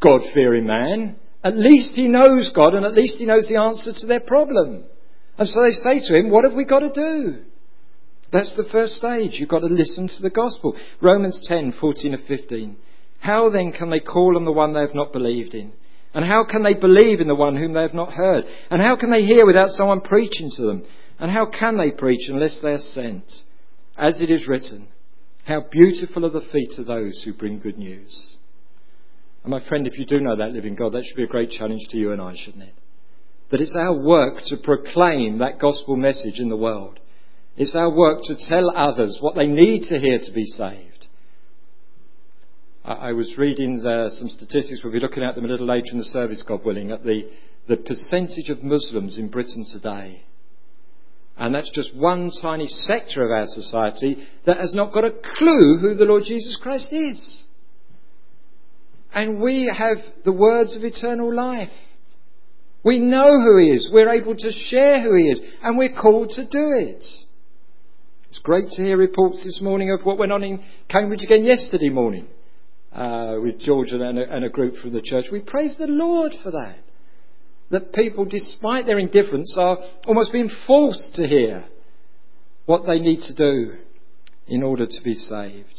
God 0.00 0.20
fearing 0.32 0.66
man. 0.66 1.16
At 1.42 1.56
least 1.56 1.94
he 1.96 2.06
knows 2.06 2.52
God 2.54 2.74
and 2.74 2.86
at 2.86 2.94
least 2.94 3.16
he 3.18 3.26
knows 3.26 3.48
the 3.48 3.60
answer 3.60 3.92
to 3.92 4.06
their 4.06 4.20
problem. 4.20 4.84
And 5.40 5.48
so 5.48 5.62
they 5.62 5.70
say 5.70 6.06
to 6.06 6.18
him, 6.18 6.30
What 6.30 6.44
have 6.44 6.52
we 6.52 6.66
got 6.66 6.80
to 6.80 6.92
do? 6.92 7.38
That's 8.30 8.54
the 8.56 8.68
first 8.70 8.94
stage. 8.94 9.32
You've 9.32 9.48
got 9.48 9.60
to 9.60 9.66
listen 9.66 10.06
to 10.06 10.22
the 10.22 10.28
gospel. 10.28 10.76
Romans 11.00 11.44
10, 11.48 11.74
14 11.80 12.14
and 12.14 12.24
15. 12.28 12.76
How 13.20 13.48
then 13.48 13.72
can 13.72 13.88
they 13.88 14.00
call 14.00 14.36
on 14.36 14.44
the 14.44 14.52
one 14.52 14.74
they 14.74 14.80
have 14.80 14.94
not 14.94 15.14
believed 15.14 15.54
in? 15.54 15.72
And 16.12 16.26
how 16.26 16.44
can 16.44 16.62
they 16.62 16.74
believe 16.74 17.20
in 17.20 17.26
the 17.26 17.34
one 17.34 17.56
whom 17.56 17.72
they 17.72 17.80
have 17.80 17.94
not 17.94 18.12
heard? 18.12 18.44
And 18.70 18.82
how 18.82 18.96
can 18.96 19.10
they 19.10 19.22
hear 19.22 19.46
without 19.46 19.70
someone 19.70 20.02
preaching 20.02 20.50
to 20.56 20.62
them? 20.62 20.84
And 21.18 21.30
how 21.30 21.46
can 21.46 21.78
they 21.78 21.90
preach 21.90 22.28
unless 22.28 22.60
they 22.62 22.72
are 22.72 22.78
sent? 22.78 23.24
As 23.96 24.20
it 24.20 24.30
is 24.30 24.46
written, 24.46 24.88
how 25.44 25.64
beautiful 25.70 26.26
are 26.26 26.30
the 26.30 26.46
feet 26.52 26.78
of 26.78 26.86
those 26.86 27.22
who 27.24 27.32
bring 27.32 27.60
good 27.60 27.78
news. 27.78 28.36
And 29.42 29.50
my 29.50 29.66
friend, 29.68 29.86
if 29.86 29.98
you 29.98 30.04
do 30.04 30.20
know 30.20 30.36
that 30.36 30.52
living 30.52 30.74
God, 30.74 30.92
that 30.92 31.04
should 31.04 31.16
be 31.16 31.24
a 31.24 31.28
great 31.28 31.50
challenge 31.50 31.80
to 31.90 31.96
you 31.96 32.12
and 32.12 32.20
I, 32.20 32.34
shouldn't 32.36 32.64
it? 32.64 32.74
That 33.50 33.60
it's 33.60 33.76
our 33.76 33.98
work 33.98 34.42
to 34.46 34.56
proclaim 34.56 35.38
that 35.38 35.58
gospel 35.58 35.96
message 35.96 36.38
in 36.38 36.48
the 36.48 36.56
world. 36.56 37.00
It's 37.56 37.74
our 37.74 37.90
work 37.90 38.20
to 38.24 38.36
tell 38.48 38.70
others 38.70 39.18
what 39.20 39.34
they 39.34 39.46
need 39.46 39.82
to 39.88 39.98
hear 39.98 40.18
to 40.18 40.32
be 40.32 40.44
saved. 40.44 40.90
I 42.84 43.12
was 43.12 43.36
reading 43.36 43.84
uh, 43.84 44.08
some 44.10 44.28
statistics, 44.28 44.80
we'll 44.82 44.92
be 44.92 45.00
looking 45.00 45.22
at 45.22 45.34
them 45.34 45.44
a 45.44 45.48
little 45.48 45.66
later 45.66 45.92
in 45.92 45.98
the 45.98 46.04
service, 46.04 46.42
God 46.46 46.64
willing, 46.64 46.90
at 46.90 47.04
the, 47.04 47.28
the 47.68 47.76
percentage 47.76 48.48
of 48.48 48.62
Muslims 48.62 49.18
in 49.18 49.28
Britain 49.28 49.66
today. 49.70 50.22
And 51.36 51.54
that's 51.54 51.70
just 51.70 51.94
one 51.94 52.30
tiny 52.40 52.66
sector 52.66 53.24
of 53.24 53.30
our 53.30 53.46
society 53.46 54.26
that 54.46 54.58
has 54.58 54.74
not 54.74 54.92
got 54.92 55.04
a 55.04 55.14
clue 55.36 55.78
who 55.80 55.94
the 55.94 56.04
Lord 56.04 56.24
Jesus 56.26 56.58
Christ 56.60 56.88
is. 56.92 57.44
And 59.12 59.40
we 59.40 59.72
have 59.76 59.98
the 60.24 60.32
words 60.32 60.76
of 60.76 60.84
eternal 60.84 61.34
life. 61.34 61.68
We 62.82 62.98
know 62.98 63.40
who 63.40 63.58
He 63.58 63.70
is. 63.70 63.90
We're 63.92 64.10
able 64.10 64.34
to 64.34 64.50
share 64.50 65.02
who 65.02 65.16
He 65.16 65.28
is. 65.28 65.40
And 65.62 65.76
we're 65.76 65.94
called 65.94 66.30
to 66.30 66.44
do 66.44 66.72
it. 66.72 67.04
It's 68.28 68.38
great 68.42 68.68
to 68.70 68.82
hear 68.82 68.96
reports 68.96 69.42
this 69.44 69.60
morning 69.60 69.90
of 69.90 70.02
what 70.04 70.18
went 70.18 70.32
on 70.32 70.44
in 70.44 70.62
Cambridge 70.88 71.24
again 71.24 71.44
yesterday 71.44 71.90
morning 71.90 72.28
uh, 72.92 73.34
with 73.42 73.58
George 73.58 73.90
and 73.90 74.18
a, 74.18 74.34
and 74.34 74.44
a 74.44 74.48
group 74.48 74.76
from 74.76 74.92
the 74.92 75.02
church. 75.02 75.26
We 75.32 75.40
praise 75.40 75.76
the 75.78 75.88
Lord 75.88 76.32
for 76.42 76.52
that. 76.52 76.78
That 77.70 77.92
people, 77.92 78.24
despite 78.24 78.86
their 78.86 78.98
indifference, 78.98 79.56
are 79.58 79.78
almost 80.06 80.32
being 80.32 80.50
forced 80.66 81.14
to 81.14 81.26
hear 81.26 81.64
what 82.66 82.86
they 82.86 82.98
need 82.98 83.20
to 83.22 83.34
do 83.34 83.74
in 84.46 84.62
order 84.62 84.86
to 84.86 85.00
be 85.04 85.14
saved. 85.14 85.74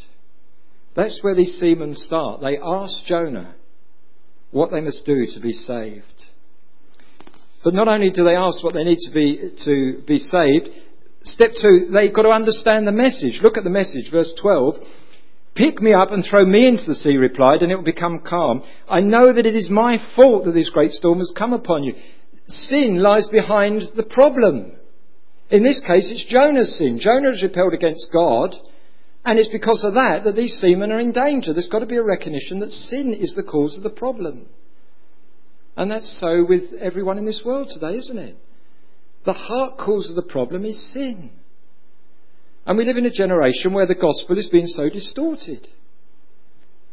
That's 0.95 1.19
where 1.21 1.35
these 1.35 1.57
seamen 1.59 1.95
start. 1.95 2.41
They 2.41 2.57
ask 2.61 3.05
Jonah 3.05 3.55
what 4.51 4.71
they 4.71 4.81
must 4.81 5.05
do 5.05 5.25
to 5.33 5.39
be 5.39 5.53
saved. 5.53 6.03
But 7.63 7.73
not 7.73 7.87
only 7.87 8.09
do 8.09 8.23
they 8.23 8.35
ask 8.35 8.63
what 8.63 8.73
they 8.73 8.83
need 8.83 8.99
to 9.05 9.11
be, 9.11 9.53
to 9.65 10.01
be 10.07 10.17
saved, 10.17 10.69
step 11.23 11.51
two, 11.61 11.89
they've 11.93 12.13
got 12.13 12.23
to 12.23 12.29
understand 12.29 12.87
the 12.87 12.91
message. 12.91 13.39
Look 13.41 13.57
at 13.57 13.63
the 13.63 13.69
message, 13.69 14.09
verse 14.11 14.33
12. 14.41 14.75
Pick 15.53 15.81
me 15.81 15.93
up 15.93 16.11
and 16.11 16.23
throw 16.23 16.45
me 16.45 16.67
into 16.67 16.85
the 16.87 16.95
sea, 16.95 17.17
replied, 17.17 17.61
and 17.61 17.71
it 17.71 17.75
will 17.75 17.83
become 17.83 18.21
calm. 18.25 18.63
I 18.89 19.01
know 19.01 19.33
that 19.33 19.45
it 19.45 19.55
is 19.55 19.69
my 19.69 19.97
fault 20.15 20.45
that 20.45 20.53
this 20.53 20.69
great 20.69 20.91
storm 20.91 21.19
has 21.19 21.33
come 21.37 21.53
upon 21.53 21.83
you. 21.83 21.93
Sin 22.47 23.01
lies 23.01 23.27
behind 23.27 23.83
the 23.95 24.03
problem. 24.03 24.73
In 25.49 25.63
this 25.63 25.81
case, 25.85 26.09
it's 26.09 26.25
Jonah's 26.31 26.77
sin. 26.77 26.99
Jonah 26.99 27.31
has 27.31 27.43
repelled 27.43 27.73
against 27.73 28.11
God, 28.13 28.55
and 29.25 29.37
it's 29.37 29.49
because 29.51 29.83
of 29.83 29.93
that 29.95 30.21
that 30.23 30.35
these 30.35 30.53
seamen 30.53 30.91
are 30.91 30.99
in 30.99 31.11
danger. 31.11 31.53
There's 31.53 31.69
got 31.69 31.79
to 31.79 31.85
be 31.85 31.97
a 31.97 32.03
recognition 32.03 32.59
that 32.59 32.71
sin 32.71 33.13
is 33.13 33.35
the 33.35 33.43
cause 33.43 33.77
of 33.77 33.83
the 33.83 33.89
problem. 33.89 34.47
And 35.75 35.89
that's 35.89 36.19
so 36.19 36.45
with 36.47 36.73
everyone 36.79 37.17
in 37.17 37.25
this 37.25 37.41
world 37.45 37.69
today, 37.73 37.97
isn't 37.97 38.17
it? 38.17 38.35
The 39.25 39.33
heart 39.33 39.77
cause 39.77 40.09
of 40.09 40.15
the 40.15 40.31
problem 40.31 40.65
is 40.65 40.93
sin. 40.93 41.31
And 42.65 42.77
we 42.77 42.85
live 42.85 42.97
in 42.97 43.05
a 43.05 43.11
generation 43.11 43.73
where 43.73 43.87
the 43.87 43.95
gospel 43.95 44.37
is 44.37 44.49
being 44.49 44.67
so 44.67 44.89
distorted. 44.89 45.67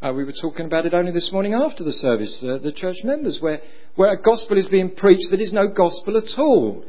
Uh, 0.00 0.12
we 0.12 0.25
were 0.25 0.35
talking 0.40 0.66
about 0.66 0.87
it 0.87 0.94
only 0.94 1.11
this 1.11 1.30
morning 1.32 1.54
after 1.54 1.82
the 1.82 1.92
service, 1.92 2.44
uh, 2.47 2.58
the 2.58 2.73
church 2.73 2.99
members, 3.02 3.38
where, 3.40 3.61
where 3.97 4.12
a 4.12 4.23
gospel 4.23 4.56
is 4.56 4.68
being 4.68 4.94
preached 4.94 5.28
that 5.30 5.40
is 5.40 5.52
no 5.52 5.66
gospel 5.66 6.16
at 6.16 6.38
all. 6.38 6.85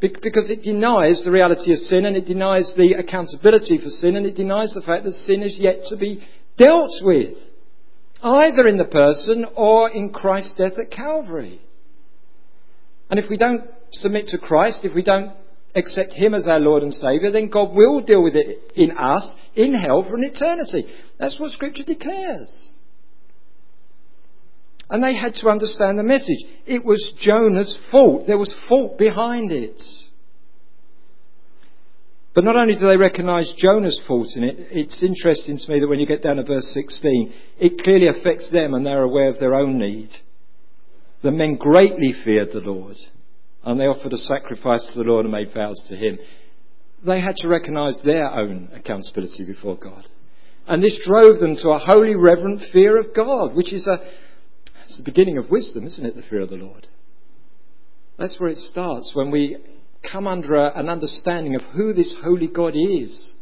Be- 0.00 0.16
because 0.22 0.50
it 0.50 0.64
denies 0.64 1.22
the 1.24 1.30
reality 1.30 1.72
of 1.72 1.78
sin 1.78 2.06
and 2.06 2.16
it 2.16 2.24
denies 2.24 2.72
the 2.76 2.94
accountability 2.94 3.78
for 3.78 3.90
sin 3.90 4.16
and 4.16 4.24
it 4.24 4.36
denies 4.36 4.72
the 4.74 4.80
fact 4.80 5.04
that 5.04 5.12
sin 5.12 5.42
is 5.42 5.58
yet 5.60 5.82
to 5.90 5.96
be 5.96 6.26
dealt 6.56 6.92
with. 7.02 7.36
Either 8.26 8.66
in 8.66 8.76
the 8.76 8.84
person 8.84 9.46
or 9.54 9.88
in 9.88 10.10
Christ's 10.10 10.54
death 10.58 10.72
at 10.82 10.90
Calvary. 10.90 11.60
And 13.08 13.20
if 13.20 13.30
we 13.30 13.36
don't 13.36 13.62
submit 13.92 14.26
to 14.28 14.38
Christ, 14.38 14.80
if 14.82 14.92
we 14.96 15.04
don't 15.04 15.30
accept 15.76 16.12
Him 16.12 16.34
as 16.34 16.48
our 16.48 16.58
Lord 16.58 16.82
and 16.82 16.92
Saviour, 16.92 17.30
then 17.30 17.48
God 17.48 17.72
will 17.72 18.00
deal 18.00 18.24
with 18.24 18.34
it 18.34 18.72
in 18.74 18.90
us 18.90 19.36
in 19.54 19.74
hell 19.74 20.02
for 20.02 20.16
an 20.16 20.24
eternity. 20.24 20.92
That's 21.20 21.38
what 21.38 21.52
Scripture 21.52 21.84
declares. 21.84 22.72
And 24.90 25.04
they 25.04 25.14
had 25.14 25.34
to 25.34 25.48
understand 25.48 25.96
the 25.96 26.02
message. 26.02 26.44
It 26.66 26.84
was 26.84 27.12
Jonah's 27.20 27.78
fault. 27.92 28.26
There 28.26 28.38
was 28.38 28.56
fault 28.68 28.98
behind 28.98 29.52
it. 29.52 29.80
But 32.36 32.44
not 32.44 32.56
only 32.56 32.74
do 32.74 32.86
they 32.86 32.98
recognize 32.98 33.50
Jonah's 33.56 33.98
fault 34.06 34.28
in 34.36 34.44
it, 34.44 34.56
it's 34.70 35.02
interesting 35.02 35.56
to 35.56 35.72
me 35.72 35.80
that 35.80 35.88
when 35.88 35.98
you 35.98 36.06
get 36.06 36.22
down 36.22 36.36
to 36.36 36.42
verse 36.42 36.70
16, 36.74 37.32
it 37.58 37.82
clearly 37.82 38.08
affects 38.08 38.50
them 38.52 38.74
and 38.74 38.84
they're 38.84 39.04
aware 39.04 39.30
of 39.30 39.40
their 39.40 39.54
own 39.54 39.78
need. 39.78 40.10
The 41.22 41.30
men 41.30 41.56
greatly 41.56 42.14
feared 42.22 42.50
the 42.52 42.60
Lord 42.60 42.96
and 43.64 43.80
they 43.80 43.86
offered 43.86 44.12
a 44.12 44.18
sacrifice 44.18 44.86
to 44.92 44.98
the 44.98 45.10
Lord 45.10 45.24
and 45.24 45.32
made 45.32 45.54
vows 45.54 45.82
to 45.88 45.96
Him. 45.96 46.18
They 47.06 47.22
had 47.22 47.36
to 47.36 47.48
recognize 47.48 47.98
their 48.04 48.30
own 48.30 48.68
accountability 48.74 49.46
before 49.46 49.78
God. 49.78 50.06
And 50.66 50.82
this 50.82 51.00
drove 51.06 51.38
them 51.38 51.56
to 51.62 51.70
a 51.70 51.78
holy, 51.78 52.16
reverent 52.16 52.60
fear 52.70 52.98
of 52.98 53.14
God, 53.16 53.54
which 53.54 53.72
is 53.72 53.86
a, 53.86 53.96
it's 54.84 54.98
the 54.98 55.04
beginning 55.04 55.38
of 55.38 55.50
wisdom, 55.50 55.86
isn't 55.86 56.04
it? 56.04 56.14
The 56.14 56.22
fear 56.28 56.42
of 56.42 56.50
the 56.50 56.56
Lord. 56.56 56.86
That's 58.18 58.38
where 58.38 58.50
it 58.50 58.58
starts, 58.58 59.12
when 59.14 59.30
we 59.30 59.56
come 60.10 60.26
under 60.26 60.54
a, 60.54 60.78
an 60.78 60.88
understanding 60.88 61.54
of 61.54 61.62
who 61.74 61.92
this 61.92 62.14
holy 62.22 62.48
God 62.48 62.74
is 62.74 63.34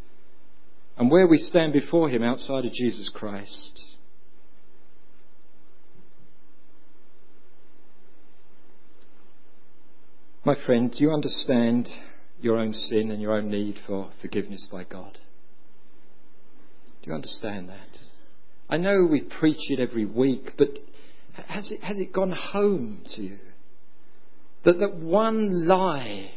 and 0.97 1.11
where 1.11 1.27
we 1.27 1.39
stand 1.39 1.73
before 1.73 2.09
Him 2.09 2.23
outside 2.23 2.65
of 2.65 2.73
Jesus 2.73 3.11
Christ. 3.13 3.83
My 10.45 10.55
friend, 10.67 10.93
do 10.93 10.99
you 10.99 11.11
understand 11.11 11.89
your 12.41 12.59
own 12.59 12.75
sin 12.75 13.11
and 13.11 13.21
your 13.21 13.33
own 13.33 13.51
need 13.51 13.77
for 13.87 14.11
forgiveness 14.21 14.69
by 14.71 14.85
God? 14.85 15.19
Do 17.03 17.11
you 17.11 17.15
understand 17.15 17.71
that? 17.71 17.99
I 18.69 18.77
know 18.77 19.07
we 19.11 19.23
preach 19.23 19.71
it 19.71 19.81
every 19.81 20.05
week, 20.05 20.53
but 20.59 20.69
has 21.47 21.71
it, 21.71 21.83
has 21.83 21.99
it 21.99 22.13
gone 22.13 22.33
home 22.33 23.05
to 23.15 23.23
you? 23.23 23.39
That, 24.65 24.79
that 24.81 24.95
one 24.97 25.67
lie, 25.67 26.33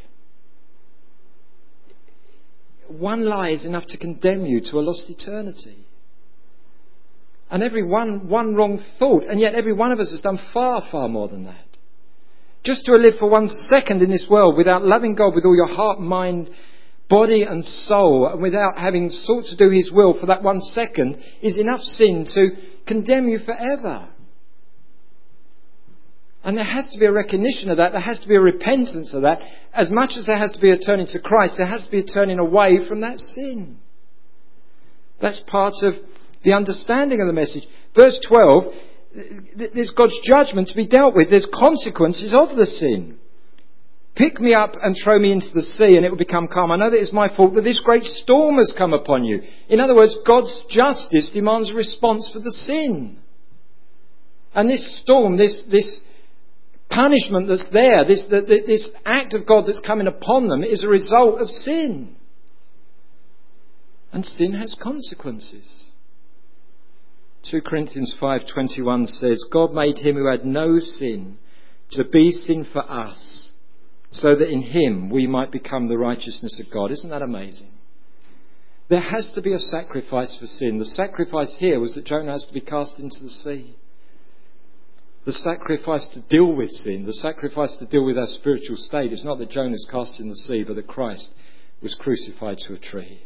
one 2.89 3.25
lie 3.25 3.49
is 3.49 3.65
enough 3.65 3.85
to 3.89 3.97
condemn 3.97 4.45
you 4.45 4.61
to 4.61 4.79
a 4.79 4.81
lost 4.81 5.09
eternity. 5.09 5.85
And 7.49 7.63
every 7.63 7.83
one, 7.83 8.27
one 8.27 8.55
wrong 8.55 8.83
thought, 8.99 9.23
and 9.23 9.39
yet 9.39 9.55
every 9.55 9.73
one 9.73 9.91
of 9.91 9.99
us 9.99 10.11
has 10.11 10.21
done 10.21 10.39
far, 10.53 10.83
far 10.91 11.07
more 11.07 11.27
than 11.27 11.45
that. 11.45 11.65
Just 12.63 12.85
to 12.85 12.95
live 12.95 13.15
for 13.19 13.29
one 13.29 13.49
second 13.69 14.01
in 14.01 14.09
this 14.09 14.27
world 14.29 14.57
without 14.57 14.83
loving 14.83 15.15
God 15.15 15.33
with 15.33 15.45
all 15.45 15.55
your 15.55 15.67
heart, 15.67 16.01
mind, 16.01 16.49
body 17.09 17.43
and 17.43 17.63
soul, 17.63 18.27
and 18.27 18.41
without 18.41 18.77
having 18.77 19.09
sought 19.09 19.45
to 19.45 19.55
do 19.55 19.69
His 19.69 19.91
will 19.91 20.19
for 20.19 20.25
that 20.25 20.43
one 20.43 20.59
second 20.59 21.17
is 21.41 21.57
enough 21.57 21.79
sin 21.79 22.25
to 22.33 22.49
condemn 22.85 23.29
you 23.29 23.39
forever. 23.39 24.09
And 26.47 26.57
there 26.57 26.63
has 26.63 26.89
to 26.93 26.97
be 26.97 27.05
a 27.05 27.11
recognition 27.11 27.69
of 27.69 27.75
that. 27.75 27.91
There 27.91 27.99
has 27.99 28.21
to 28.21 28.27
be 28.27 28.35
a 28.35 28.39
repentance 28.39 29.13
of 29.13 29.23
that. 29.23 29.41
As 29.73 29.91
much 29.91 30.11
as 30.17 30.27
there 30.27 30.37
has 30.37 30.53
to 30.53 30.61
be 30.61 30.71
a 30.71 30.77
turning 30.77 31.05
to 31.07 31.19
Christ, 31.19 31.55
there 31.57 31.67
has 31.67 31.83
to 31.83 31.91
be 31.91 31.99
a 31.99 32.05
turning 32.05 32.39
away 32.39 32.87
from 32.87 33.01
that 33.01 33.19
sin. 33.19 33.79
That's 35.21 35.41
part 35.45 35.73
of 35.83 35.95
the 36.45 36.53
understanding 36.53 37.19
of 37.19 37.27
the 37.27 37.33
message. 37.33 37.63
Verse 37.93 38.17
12 38.25 38.63
there's 39.57 39.93
God's 39.97 40.17
judgment 40.23 40.69
to 40.69 40.75
be 40.75 40.87
dealt 40.87 41.15
with. 41.15 41.29
There's 41.29 41.49
consequences 41.53 42.33
of 42.33 42.55
the 42.55 42.65
sin. 42.65 43.17
Pick 44.15 44.39
me 44.39 44.53
up 44.53 44.75
and 44.81 44.95
throw 45.03 45.19
me 45.19 45.33
into 45.33 45.49
the 45.53 45.63
sea 45.63 45.97
and 45.97 46.05
it 46.05 46.09
will 46.09 46.17
become 46.17 46.47
calm. 46.47 46.71
I 46.71 46.77
know 46.77 46.89
that 46.89 47.01
it's 47.01 47.11
my 47.11 47.27
fault 47.35 47.55
that 47.55 47.63
this 47.63 47.81
great 47.83 48.03
storm 48.03 48.55
has 48.55 48.73
come 48.77 48.93
upon 48.93 49.25
you. 49.25 49.41
In 49.67 49.81
other 49.81 49.95
words, 49.95 50.15
God's 50.25 50.63
justice 50.69 51.29
demands 51.33 51.71
a 51.71 51.75
response 51.75 52.29
for 52.31 52.39
the 52.39 52.51
sin. 52.51 53.17
And 54.53 54.69
this 54.69 55.01
storm, 55.01 55.35
this, 55.35 55.63
this 55.69 56.01
punishment 56.89 57.47
that's 57.47 57.69
there, 57.71 58.05
this, 58.05 58.25
this 58.29 58.89
act 59.05 59.33
of 59.33 59.45
God 59.45 59.65
that's 59.67 59.81
coming 59.85 60.07
upon 60.07 60.47
them 60.47 60.63
is 60.63 60.83
a 60.83 60.87
result 60.87 61.41
of 61.41 61.49
sin. 61.49 62.15
And 64.11 64.25
sin 64.25 64.53
has 64.53 64.77
consequences. 64.81 65.91
2 67.49 67.61
Corinthians 67.61 68.15
5:21 68.19 69.07
says, 69.07 69.43
God 69.51 69.73
made 69.73 69.97
him 69.97 70.15
who 70.15 70.29
had 70.29 70.45
no 70.45 70.79
sin 70.79 71.37
to 71.91 72.03
be 72.03 72.31
sin 72.31 72.65
for 72.71 72.89
us, 72.89 73.51
so 74.11 74.35
that 74.35 74.49
in 74.49 74.61
him 74.61 75.09
we 75.09 75.27
might 75.27 75.51
become 75.51 75.87
the 75.87 75.97
righteousness 75.97 76.61
of 76.65 76.71
God. 76.73 76.91
Isn't 76.91 77.09
that 77.09 77.21
amazing? 77.21 77.71
There 78.89 79.01
has 79.01 79.31
to 79.35 79.41
be 79.41 79.53
a 79.53 79.59
sacrifice 79.59 80.37
for 80.39 80.45
sin. 80.45 80.79
The 80.79 80.85
sacrifice 80.85 81.55
here 81.59 81.79
was 81.79 81.95
that 81.95 82.05
Jonah 82.05 82.31
has 82.31 82.45
to 82.47 82.53
be 82.53 82.61
cast 82.61 82.99
into 82.99 83.17
the 83.21 83.29
sea. 83.29 83.75
The 85.27 85.33
sacrifice 85.33 86.07
to 86.13 86.21
deal 86.29 86.53
with 86.53 86.69
sin, 86.69 87.05
the 87.05 87.11
sacrifice 87.11 87.75
to 87.79 87.85
deal 87.85 88.05
with 88.05 88.17
our 88.17 88.27
spiritual 88.27 88.77
state 88.77 89.11
is 89.11 89.25
not 89.25 89.39
that 89.39 89.49
Jonah 89.49 89.73
is 89.73 89.85
cast 89.91 90.21
in 90.21 90.29
the 90.29 90.35
sea, 90.37 90.63
but 90.63 90.77
that 90.77 90.87
Christ 90.87 91.31
was 91.81 91.97
crucified 91.99 92.59
to 92.59 92.75
a 92.75 92.79
tree. 92.79 93.23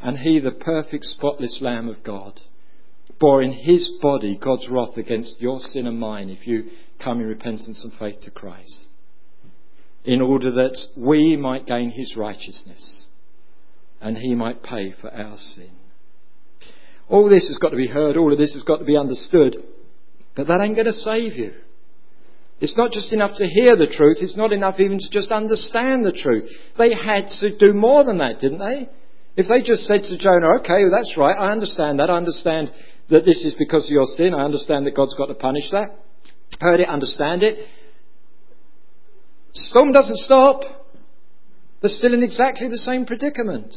And 0.00 0.16
he, 0.16 0.40
the 0.40 0.52
perfect, 0.52 1.04
spotless 1.04 1.58
Lamb 1.60 1.90
of 1.90 2.02
God, 2.02 2.40
bore 3.18 3.42
in 3.42 3.52
his 3.52 3.98
body 4.00 4.38
God's 4.42 4.66
wrath 4.70 4.96
against 4.96 5.42
your 5.42 5.60
sin 5.60 5.86
and 5.86 6.00
mine 6.00 6.30
if 6.30 6.46
you 6.46 6.70
come 7.04 7.20
in 7.20 7.26
repentance 7.26 7.84
and 7.84 7.92
faith 7.98 8.22
to 8.22 8.30
Christ. 8.30 8.88
In 10.06 10.22
order 10.22 10.50
that 10.52 10.78
we 10.96 11.36
might 11.36 11.66
gain 11.66 11.90
his 11.90 12.16
righteousness 12.16 13.04
and 14.00 14.16
he 14.16 14.34
might 14.34 14.62
pay 14.62 14.94
for 14.98 15.12
our 15.12 15.36
sin. 15.36 15.72
All 17.10 17.28
this 17.28 17.46
has 17.48 17.58
got 17.58 17.70
to 17.70 17.76
be 17.76 17.88
heard, 17.88 18.16
all 18.16 18.32
of 18.32 18.38
this 18.38 18.54
has 18.54 18.62
got 18.62 18.78
to 18.78 18.86
be 18.86 18.96
understood, 18.96 19.56
but 20.40 20.58
that 20.58 20.64
ain't 20.64 20.74
going 20.74 20.86
to 20.86 20.92
save 20.92 21.36
you. 21.36 21.52
It's 22.60 22.76
not 22.76 22.92
just 22.92 23.12
enough 23.12 23.36
to 23.36 23.46
hear 23.46 23.76
the 23.76 23.86
truth, 23.86 24.18
it's 24.20 24.36
not 24.36 24.52
enough 24.52 24.80
even 24.80 24.98
to 24.98 25.10
just 25.10 25.32
understand 25.32 26.04
the 26.04 26.12
truth. 26.12 26.44
They 26.76 26.92
had 26.92 27.28
to 27.40 27.56
do 27.56 27.72
more 27.72 28.04
than 28.04 28.18
that, 28.18 28.40
didn't 28.40 28.58
they? 28.58 28.88
If 29.36 29.48
they 29.48 29.62
just 29.62 29.84
said 29.84 30.02
to 30.02 30.18
Jonah, 30.18 30.60
okay, 30.60 30.84
well, 30.84 30.92
that's 30.92 31.16
right, 31.16 31.36
I 31.36 31.52
understand 31.52 32.00
that, 32.00 32.10
I 32.10 32.16
understand 32.16 32.70
that 33.10 33.24
this 33.24 33.44
is 33.44 33.54
because 33.58 33.86
of 33.86 33.90
your 33.90 34.06
sin. 34.16 34.34
I 34.34 34.44
understand 34.44 34.86
that 34.86 34.94
God's 34.94 35.14
got 35.14 35.26
to 35.26 35.34
punish 35.34 35.70
that. 35.72 35.96
Heard 36.60 36.80
it, 36.80 36.88
understand 36.88 37.42
it. 37.42 37.66
Storm 39.52 39.92
doesn't 39.92 40.18
stop. 40.18 40.62
They're 41.82 41.90
still 41.90 42.14
in 42.14 42.22
exactly 42.22 42.68
the 42.68 42.78
same 42.78 43.06
predicament. 43.06 43.74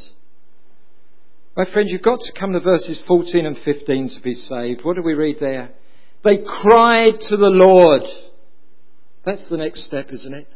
My 1.55 1.65
friends, 1.72 1.91
you've 1.91 2.03
got 2.03 2.20
to 2.20 2.39
come 2.39 2.53
to 2.53 2.60
verses 2.60 3.01
14 3.08 3.46
and 3.46 3.58
15 3.63 4.10
to 4.15 4.24
be 4.24 4.34
saved. 4.34 4.82
What 4.84 4.96
do 4.96 5.03
we 5.03 5.13
read 5.13 5.38
there? 5.39 5.72
They 6.24 6.38
cried 6.38 7.20
to 7.30 7.38
the 7.38 7.50
Lord. 7.50 8.03
That's 9.25 9.50
the 9.50 9.58
next 9.58 9.86
step, 9.86 10.08
isn't 10.12 10.34
it? 10.34 10.48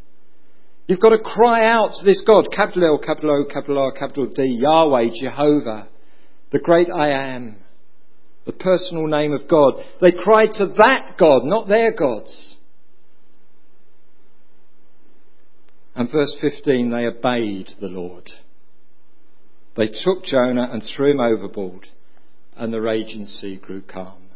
You've 0.88 1.02
got 1.02 1.10
to 1.10 1.20
cry 1.20 1.68
out 1.70 1.92
to 2.00 2.06
this 2.06 2.24
God, 2.26 2.48
capital 2.56 2.86
L, 2.86 2.98
capital 2.98 3.32
O, 3.32 3.54
capital 3.54 3.80
R, 3.80 3.92
capital 3.92 4.28
D, 4.28 4.44
Yahweh, 4.46 5.10
Jehovah, 5.22 5.90
the 6.52 6.60
great 6.60 6.88
I 6.90 7.10
am 7.10 7.58
the 8.48 8.54
personal 8.54 9.08
name 9.08 9.34
of 9.34 9.48
God. 9.48 9.74
They 10.02 10.14
cried 10.14 10.52
to 10.54 10.68
that 10.78 11.18
God, 11.20 11.42
not 11.44 11.68
their 11.68 11.94
gods. 11.94 12.56
And 15.94 16.10
verse 16.10 16.36
15, 16.40 16.90
they 16.90 17.06
obeyed 17.06 17.70
the 17.82 17.88
Lord. 17.88 18.30
They 19.76 19.88
took 19.88 20.24
Jonah 20.24 20.70
and 20.72 20.82
threw 20.82 21.12
him 21.12 21.20
overboard, 21.20 21.88
and 22.56 22.74
the 22.74 22.82
raging 22.82 23.26
sea 23.26 23.58
grew 23.62 23.82
calm. 23.82 24.27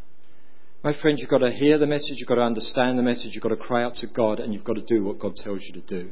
My 0.84 0.94
friend, 1.00 1.20
you've 1.20 1.30
got 1.30 1.40
to 1.40 1.52
hear 1.52 1.78
the 1.78 1.88
message, 1.88 2.16
you've 2.18 2.28
got 2.28 2.36
to 2.36 2.42
understand 2.42 2.98
the 2.98 3.04
message, 3.04 3.32
you've 3.34 3.44
got 3.44 3.50
to 3.50 3.56
cry 3.56 3.84
out 3.84 3.96
to 3.96 4.08
God, 4.08 4.40
and 4.40 4.54
you've 4.54 4.64
got 4.64 4.74
to 4.74 4.82
do 4.82 5.04
what 5.04 5.20
God 5.20 5.36
tells 5.36 5.62
you 5.62 5.80
to 5.80 5.88
do. 5.88 6.10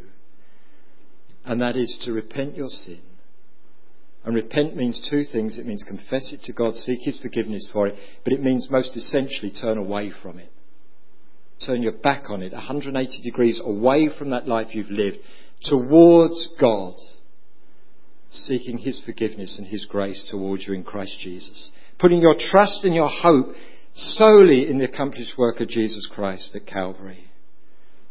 And 1.43 1.61
that 1.61 1.75
is 1.75 1.99
to 2.05 2.11
repent 2.11 2.55
your 2.55 2.67
sin 2.67 3.01
and 4.25 4.35
repent 4.35 4.75
means 4.75 5.07
two 5.09 5.23
things. 5.23 5.57
It 5.57 5.65
means 5.65 5.83
confess 5.87 6.33
it 6.33 6.41
to 6.43 6.53
God, 6.53 6.75
seek 6.75 6.99
His 7.01 7.19
forgiveness 7.19 7.67
for 7.71 7.87
it, 7.87 7.95
but 8.23 8.33
it 8.33 8.43
means 8.43 8.67
most 8.69 8.95
essentially 8.95 9.51
turn 9.51 9.77
away 9.77 10.11
from 10.21 10.39
it. 10.39 10.51
Turn 11.65 11.81
your 11.81 11.93
back 11.93 12.29
on 12.29 12.41
it, 12.41 12.53
180 12.53 13.21
degrees 13.23 13.61
away 13.63 14.09
from 14.17 14.29
that 14.29 14.47
life 14.47 14.67
you've 14.75 14.91
lived, 14.91 15.17
towards 15.63 16.49
God, 16.59 16.93
seeking 18.29 18.77
His 18.77 19.01
forgiveness 19.05 19.57
and 19.57 19.67
His 19.67 19.85
grace 19.85 20.27
towards 20.29 20.67
you 20.67 20.73
in 20.73 20.83
Christ 20.83 21.17
Jesus. 21.21 21.71
putting 21.97 22.21
your 22.21 22.35
trust 22.37 22.83
and 22.83 22.93
your 22.93 23.09
hope 23.09 23.47
solely 23.93 24.69
in 24.69 24.77
the 24.77 24.85
accomplished 24.85 25.37
work 25.37 25.59
of 25.59 25.67
Jesus 25.67 26.07
Christ 26.11 26.55
at 26.55 26.65
Calvary. 26.65 27.25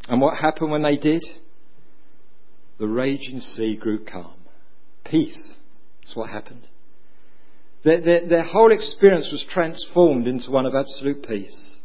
And 0.08 0.20
what 0.20 0.38
happened 0.38 0.70
when 0.70 0.82
they 0.82 0.97
did? 0.97 1.25
The 2.78 2.88
raging 2.88 3.40
sea 3.40 3.76
grew 3.76 4.04
calm. 4.04 4.35
Peace. 5.04 5.56
That's 6.00 6.16
what 6.16 6.30
happened. 6.30 6.66
Their, 7.85 8.00
their, 8.00 8.28
their 8.28 8.44
whole 8.44 8.73
experience 8.73 9.30
was 9.30 9.47
transformed 9.50 10.26
into 10.26 10.50
one 10.50 10.66
of 10.66 10.75
absolute 10.75 11.26
peace. 11.26 11.76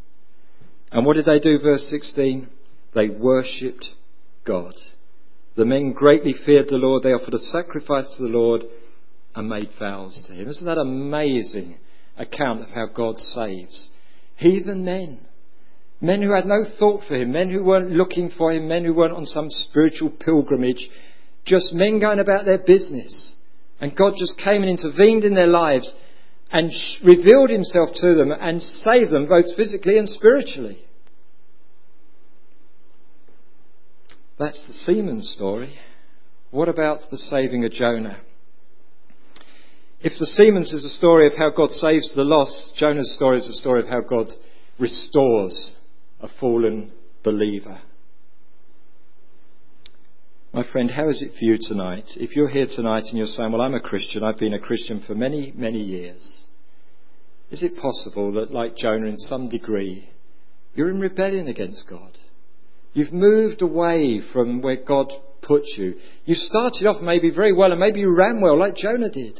And 0.91 1.05
what 1.05 1.15
did 1.15 1.25
they 1.25 1.39
do, 1.39 1.59
verse 1.59 1.87
16? 1.89 2.47
They 2.93 3.09
worshipped 3.09 3.87
God. 4.45 4.73
The 5.55 5.65
men 5.65 5.93
greatly 5.93 6.33
feared 6.45 6.67
the 6.67 6.77
Lord. 6.77 7.03
They 7.03 7.09
offered 7.09 7.33
a 7.33 7.39
sacrifice 7.39 8.07
to 8.15 8.23
the 8.23 8.29
Lord 8.29 8.63
and 9.35 9.49
made 9.49 9.69
vows 9.79 10.25
to 10.27 10.33
him. 10.33 10.47
Isn't 10.47 10.65
that 10.65 10.77
amazing 10.77 11.77
account 12.17 12.61
of 12.61 12.69
how 12.69 12.87
God 12.87 13.19
saves? 13.19 13.89
Heathen 14.35 14.85
men. 14.85 15.19
Men 16.01 16.21
who 16.21 16.35
had 16.35 16.45
no 16.45 16.63
thought 16.79 17.03
for 17.07 17.15
him, 17.15 17.31
men 17.31 17.49
who 17.49 17.63
weren't 17.63 17.91
looking 17.91 18.29
for 18.37 18.51
him, 18.51 18.67
men 18.67 18.83
who 18.83 18.93
weren't 18.93 19.15
on 19.15 19.25
some 19.25 19.49
spiritual 19.49 20.11
pilgrimage, 20.19 20.89
just 21.45 21.73
men 21.73 21.99
going 21.99 22.19
about 22.19 22.45
their 22.45 22.57
business. 22.57 23.35
And 23.79 23.95
God 23.95 24.13
just 24.17 24.37
came 24.37 24.63
and 24.63 24.69
intervened 24.69 25.23
in 25.23 25.33
their 25.33 25.47
lives 25.47 25.93
and 26.51 26.71
revealed 27.03 27.49
himself 27.49 27.89
to 27.95 28.15
them 28.15 28.31
and 28.31 28.61
saved 28.61 29.11
them 29.11 29.27
both 29.27 29.55
physically 29.55 29.97
and 29.97 30.07
spiritually. 30.07 30.77
That's 34.37 34.63
the 34.67 34.73
seaman 34.73 35.21
story. 35.21 35.79
What 36.51 36.69
about 36.69 36.99
the 37.09 37.17
saving 37.17 37.65
of 37.65 37.71
Jonah? 37.71 38.19
If 40.03 40.19
the 40.19 40.25
Seaman's 40.25 40.73
is 40.73 40.83
a 40.83 40.89
story 40.89 41.27
of 41.27 41.37
how 41.37 41.49
God 41.49 41.71
saves 41.71 42.13
the 42.13 42.25
lost, 42.25 42.73
Jonah's 42.75 43.15
story 43.15 43.37
is 43.37 43.47
a 43.47 43.53
story 43.53 43.81
of 43.81 43.87
how 43.87 44.01
God 44.01 44.27
restores 44.77 45.77
a 46.19 46.27
fallen 46.41 46.91
believer. 47.23 47.79
My 50.51 50.69
friend, 50.69 50.91
how 50.91 51.07
is 51.07 51.21
it 51.21 51.31
for 51.39 51.45
you 51.45 51.57
tonight? 51.57 52.03
If 52.17 52.35
you're 52.35 52.49
here 52.49 52.67
tonight 52.67 53.05
and 53.07 53.17
you're 53.17 53.27
saying, 53.27 53.53
Well, 53.53 53.61
I'm 53.61 53.75
a 53.75 53.79
Christian, 53.79 54.25
I've 54.25 54.37
been 54.37 54.53
a 54.53 54.59
Christian 54.59 55.01
for 55.07 55.15
many, 55.15 55.53
many 55.55 55.79
years, 55.79 56.43
is 57.49 57.63
it 57.63 57.81
possible 57.81 58.33
that, 58.33 58.51
like 58.51 58.75
Jonah, 58.75 59.07
in 59.07 59.15
some 59.15 59.47
degree, 59.47 60.09
you're 60.75 60.89
in 60.89 60.99
rebellion 60.99 61.47
against 61.47 61.89
God? 61.89 62.17
You've 62.91 63.13
moved 63.13 63.61
away 63.61 64.21
from 64.33 64.61
where 64.61 64.83
God 64.83 65.13
put 65.41 65.63
you. 65.77 65.93
You 66.25 66.35
started 66.35 66.87
off 66.87 67.01
maybe 67.01 67.31
very 67.31 67.53
well, 67.53 67.71
and 67.71 67.79
maybe 67.79 68.01
you 68.01 68.13
ran 68.13 68.41
well, 68.41 68.59
like 68.59 68.75
Jonah 68.75 69.09
did. 69.09 69.39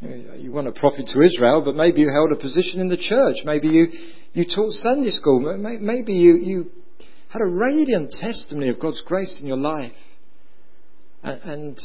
You 0.00 0.52
weren't 0.52 0.68
a 0.68 0.72
prophet 0.72 1.06
to 1.06 1.22
Israel, 1.22 1.62
but 1.64 1.76
maybe 1.76 2.02
you 2.02 2.10
held 2.10 2.32
a 2.32 2.40
position 2.40 2.80
in 2.80 2.88
the 2.88 2.96
church. 2.96 3.36
Maybe 3.44 3.68
you, 3.68 3.86
you 4.32 4.44
taught 4.44 4.72
Sunday 4.72 5.10
school. 5.10 5.40
Maybe 5.58 6.12
you, 6.12 6.36
you 6.36 6.70
had 7.28 7.40
a 7.40 7.46
radiant 7.46 8.10
testimony 8.20 8.68
of 8.68 8.80
God's 8.80 9.02
grace 9.06 9.38
in 9.40 9.46
your 9.46 9.56
life. 9.56 9.92
And, 11.22 11.40
and 11.42 11.80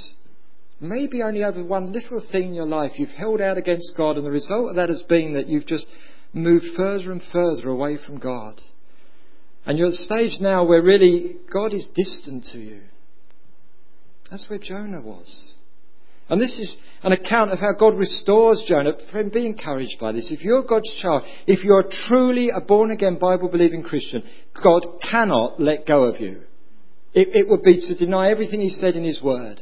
maybe 0.79 1.21
only 1.23 1.43
over 1.43 1.63
one 1.63 1.91
little 1.91 2.21
thing 2.31 2.49
in 2.49 2.53
your 2.53 2.67
life 2.67 2.93
you've 2.97 3.09
held 3.09 3.41
out 3.41 3.57
against 3.57 3.93
God, 3.95 4.17
and 4.17 4.25
the 4.25 4.31
result 4.31 4.71
of 4.71 4.75
that 4.75 4.89
has 4.89 5.03
been 5.03 5.33
that 5.35 5.47
you've 5.47 5.67
just 5.67 5.87
moved 6.33 6.65
further 6.75 7.11
and 7.11 7.21
further 7.31 7.69
away 7.69 7.97
from 8.05 8.19
God. 8.19 8.61
And 9.65 9.77
you're 9.77 9.87
at 9.87 9.93
a 9.93 9.97
stage 9.97 10.39
now 10.41 10.65
where 10.65 10.81
really 10.81 11.37
God 11.51 11.73
is 11.73 11.87
distant 11.95 12.45
to 12.53 12.59
you. 12.59 12.81
That's 14.29 14.49
where 14.49 14.59
Jonah 14.59 15.01
was. 15.01 15.53
And 16.29 16.39
this 16.39 16.57
is 16.59 16.77
an 17.03 17.11
account 17.11 17.51
of 17.51 17.59
how 17.59 17.73
God 17.77 17.95
restores 17.97 18.63
Jonah. 18.67 18.91
Friend, 19.11 19.31
be 19.31 19.45
encouraged 19.45 19.99
by 19.99 20.11
this. 20.11 20.31
If 20.31 20.43
you're 20.43 20.63
God's 20.63 20.93
child, 21.01 21.23
if 21.47 21.63
you're 21.63 21.89
truly 22.07 22.49
a 22.49 22.61
born 22.61 22.91
again 22.91 23.17
Bible 23.17 23.49
believing 23.49 23.81
Christian, 23.81 24.23
God 24.63 24.85
cannot 25.09 25.59
let 25.59 25.87
go 25.87 26.03
of 26.03 26.19
you. 26.19 26.41
It, 27.13 27.29
it 27.33 27.49
would 27.49 27.63
be 27.63 27.81
to 27.81 27.95
deny 27.95 28.29
everything 28.29 28.61
He 28.61 28.69
said 28.69 28.95
in 28.95 29.03
His 29.03 29.21
Word. 29.23 29.61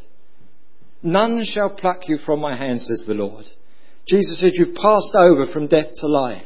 None 1.02 1.44
shall 1.46 1.76
pluck 1.76 2.02
you 2.08 2.18
from 2.26 2.42
my 2.42 2.58
hand, 2.58 2.82
says 2.82 3.06
the 3.08 3.14
Lord. 3.14 3.46
Jesus 4.08 4.40
said, 4.40 4.52
You've 4.54 4.76
passed 4.76 5.16
over 5.16 5.46
from 5.54 5.68
death 5.68 5.94
to 5.98 6.08
life. 6.08 6.44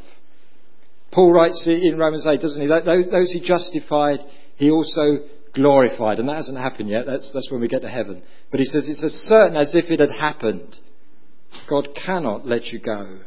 Paul 1.11 1.31
writes 1.33 1.63
in 1.67 1.97
Romans 1.97 2.27
8, 2.27 2.39
doesn't 2.39 2.61
he? 2.61 2.67
Those, 2.67 3.09
those 3.11 3.31
he 3.31 3.41
justified, 3.41 4.19
he 4.55 4.69
also 4.71 5.25
glorified. 5.53 6.19
And 6.19 6.29
that 6.29 6.37
hasn't 6.37 6.57
happened 6.57 6.89
yet. 6.89 7.05
That's, 7.05 7.31
that's 7.33 7.49
when 7.51 7.61
we 7.61 7.67
get 7.67 7.81
to 7.81 7.89
heaven. 7.89 8.21
But 8.49 8.59
he 8.59 8.65
says 8.65 8.87
it's 8.87 9.03
as 9.03 9.13
certain 9.27 9.57
as 9.57 9.75
if 9.75 9.91
it 9.91 9.99
had 9.99 10.11
happened. 10.11 10.77
God 11.69 11.89
cannot 12.05 12.45
let 12.45 12.65
you 12.65 12.79
go. 12.79 13.19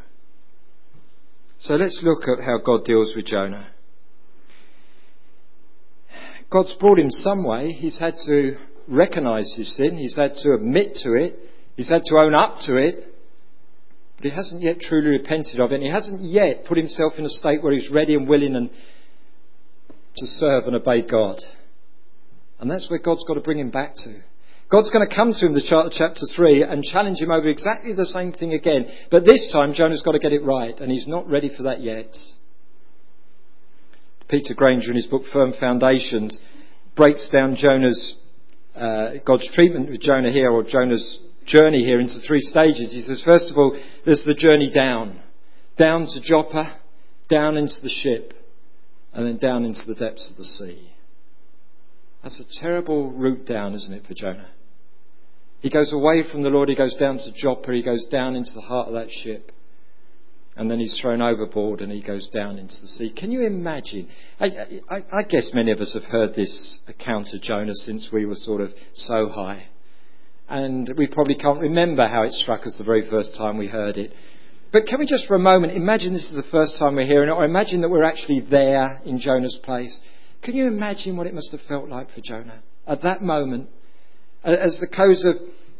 So 1.59 1.75
let's 1.75 2.01
look 2.03 2.23
at 2.27 2.43
how 2.43 2.59
God 2.63 2.85
deals 2.85 3.13
with 3.15 3.25
Jonah. 3.25 3.67
God's 6.51 6.75
brought 6.79 6.99
him 6.99 7.09
some 7.09 7.43
way. 7.43 7.71
He's 7.71 7.99
had 7.99 8.15
to 8.27 8.57
recognize 8.87 9.53
his 9.57 9.75
sin. 9.75 9.97
He's 9.97 10.15
had 10.15 10.33
to 10.43 10.53
admit 10.53 10.95
to 11.03 11.13
it. 11.13 11.39
He's 11.75 11.89
had 11.89 12.03
to 12.05 12.17
own 12.17 12.35
up 12.35 12.57
to 12.65 12.77
it. 12.77 13.11
But 14.17 14.25
he 14.25 14.29
hasn't 14.29 14.61
yet 14.61 14.79
truly 14.79 15.09
repented 15.09 15.59
of 15.59 15.71
it. 15.71 15.75
And 15.75 15.83
he 15.83 15.89
hasn't 15.89 16.21
yet 16.21 16.65
put 16.65 16.77
himself 16.77 17.13
in 17.17 17.25
a 17.25 17.29
state 17.29 17.63
where 17.63 17.73
he's 17.73 17.89
ready 17.91 18.15
and 18.15 18.27
willing 18.27 18.55
and 18.55 18.69
to 18.69 20.25
serve 20.25 20.65
and 20.65 20.75
obey 20.75 21.01
God. 21.01 21.39
And 22.65 22.71
that's 22.71 22.89
where 22.89 22.97
God's 22.97 23.23
got 23.27 23.35
to 23.35 23.41
bring 23.41 23.59
him 23.59 23.69
back 23.69 23.93
to. 23.93 24.21
God's 24.71 24.89
going 24.89 25.07
to 25.07 25.15
come 25.15 25.33
to 25.33 25.45
him, 25.45 25.53
the 25.53 25.61
chapter 25.95 26.21
3, 26.35 26.63
and 26.63 26.83
challenge 26.83 27.19
him 27.19 27.29
over 27.29 27.47
exactly 27.47 27.93
the 27.93 28.07
same 28.07 28.31
thing 28.31 28.55
again. 28.55 28.87
But 29.11 29.23
this 29.23 29.53
time, 29.53 29.75
Jonah's 29.75 30.01
got 30.01 30.13
to 30.13 30.19
get 30.19 30.33
it 30.33 30.43
right, 30.43 30.73
and 30.79 30.91
he's 30.91 31.07
not 31.07 31.29
ready 31.29 31.51
for 31.55 31.61
that 31.61 31.81
yet. 31.81 32.09
Peter 34.29 34.55
Granger, 34.55 34.89
in 34.89 34.95
his 34.95 35.05
book 35.05 35.25
Firm 35.31 35.53
Foundations, 35.59 36.39
breaks 36.95 37.29
down 37.29 37.55
Jonah's, 37.55 38.15
uh, 38.75 39.09
God's 39.23 39.47
treatment 39.53 39.91
with 39.91 40.01
Jonah 40.01 40.31
here, 40.31 40.49
or 40.49 40.63
Jonah's 40.63 41.19
journey 41.45 41.83
here, 41.83 41.99
into 41.99 42.19
three 42.27 42.41
stages. 42.41 42.91
He 42.91 43.01
says, 43.01 43.21
first 43.23 43.51
of 43.51 43.59
all, 43.59 43.79
there's 44.07 44.23
the 44.25 44.33
journey 44.33 44.71
down. 44.73 45.21
Down 45.77 46.07
to 46.07 46.19
Joppa, 46.19 46.77
down 47.29 47.57
into 47.57 47.75
the 47.83 47.93
ship, 48.01 48.33
and 49.13 49.27
then 49.27 49.37
down 49.37 49.65
into 49.65 49.81
the 49.85 49.93
depths 49.93 50.31
of 50.31 50.37
the 50.37 50.45
sea. 50.45 50.94
That's 52.25 52.39
a 52.39 52.59
terrible 52.59 53.11
route 53.11 53.45
down, 53.45 53.75
isn't 53.75 53.93
it, 53.93 54.07
for 54.07 54.15
Jonah? 54.15 54.49
He 55.59 55.69
goes 55.69 55.93
away 55.93 56.23
from 56.31 56.41
the 56.41 56.49
Lord, 56.49 56.69
he 56.69 56.75
goes 56.75 56.95
down 56.95 57.17
to 57.17 57.31
Joppa, 57.35 57.71
he 57.71 57.83
goes 57.83 58.07
down 58.07 58.35
into 58.35 58.49
the 58.55 58.61
heart 58.61 58.87
of 58.87 58.95
that 58.95 59.11
ship. 59.11 59.51
And 60.55 60.71
then 60.71 60.79
he's 60.79 60.97
thrown 60.99 61.21
overboard 61.21 61.81
and 61.81 61.91
he 61.91 62.01
goes 62.01 62.27
down 62.33 62.57
into 62.57 62.73
the 62.81 62.87
sea. 62.87 63.13
Can 63.15 63.31
you 63.31 63.45
imagine? 63.45 64.09
I, 64.39 64.79
I, 64.89 64.95
I 65.11 65.21
guess 65.29 65.51
many 65.53 65.71
of 65.71 65.79
us 65.79 65.93
have 65.93 66.11
heard 66.11 66.33
this 66.33 66.79
account 66.87 67.27
of 67.31 67.43
Jonah 67.43 67.75
since 67.75 68.09
we 68.11 68.25
were 68.25 68.35
sort 68.35 68.61
of 68.61 68.71
so 68.95 69.29
high. 69.29 69.67
And 70.49 70.91
we 70.97 71.05
probably 71.05 71.35
can't 71.35 71.59
remember 71.59 72.07
how 72.07 72.23
it 72.23 72.33
struck 72.33 72.65
us 72.65 72.75
the 72.79 72.83
very 72.83 73.07
first 73.07 73.35
time 73.37 73.59
we 73.59 73.67
heard 73.67 73.97
it. 73.97 74.11
But 74.73 74.87
can 74.87 74.97
we 74.97 75.05
just 75.05 75.27
for 75.27 75.35
a 75.35 75.39
moment 75.39 75.73
imagine 75.73 76.13
this 76.13 76.27
is 76.31 76.35
the 76.35 76.51
first 76.51 76.79
time 76.79 76.95
we're 76.95 77.05
hearing 77.05 77.29
it, 77.29 77.33
or 77.33 77.45
imagine 77.45 77.81
that 77.81 77.89
we're 77.89 78.03
actually 78.03 78.39
there 78.49 78.99
in 79.05 79.19
Jonah's 79.19 79.59
place? 79.61 79.99
Can 80.43 80.55
you 80.55 80.67
imagine 80.67 81.17
what 81.17 81.27
it 81.27 81.33
must 81.33 81.51
have 81.51 81.61
felt 81.67 81.89
like 81.89 82.11
for 82.11 82.21
Jonah 82.21 82.61
at 82.87 83.01
that 83.01 83.21
moment? 83.21 83.69
As 84.43 84.79
the 84.79 84.87
close 84.87 85.25
of 85.25 85.35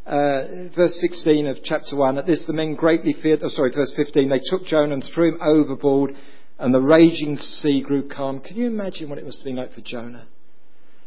uh, 0.07 0.73
verse 0.75 0.97
16 1.01 1.47
of 1.47 1.57
chapter 1.63 1.95
1, 1.95 2.17
at 2.17 2.25
this 2.25 2.45
the 2.47 2.53
men 2.53 2.75
greatly 2.75 3.13
feared, 3.21 3.41
oh 3.43 3.49
sorry, 3.49 3.71
verse 3.71 3.93
15, 3.95 4.29
they 4.29 4.41
took 4.49 4.65
Jonah 4.65 4.93
and 4.93 5.03
threw 5.13 5.33
him 5.33 5.41
overboard 5.41 6.15
and 6.57 6.73
the 6.73 6.79
raging 6.79 7.37
sea 7.37 7.81
grew 7.81 8.07
calm. 8.07 8.39
Can 8.39 8.57
you 8.57 8.67
imagine 8.67 9.09
what 9.09 9.17
it 9.17 9.25
must 9.25 9.39
have 9.39 9.45
been 9.45 9.57
like 9.57 9.73
for 9.73 9.81
Jonah? 9.81 10.27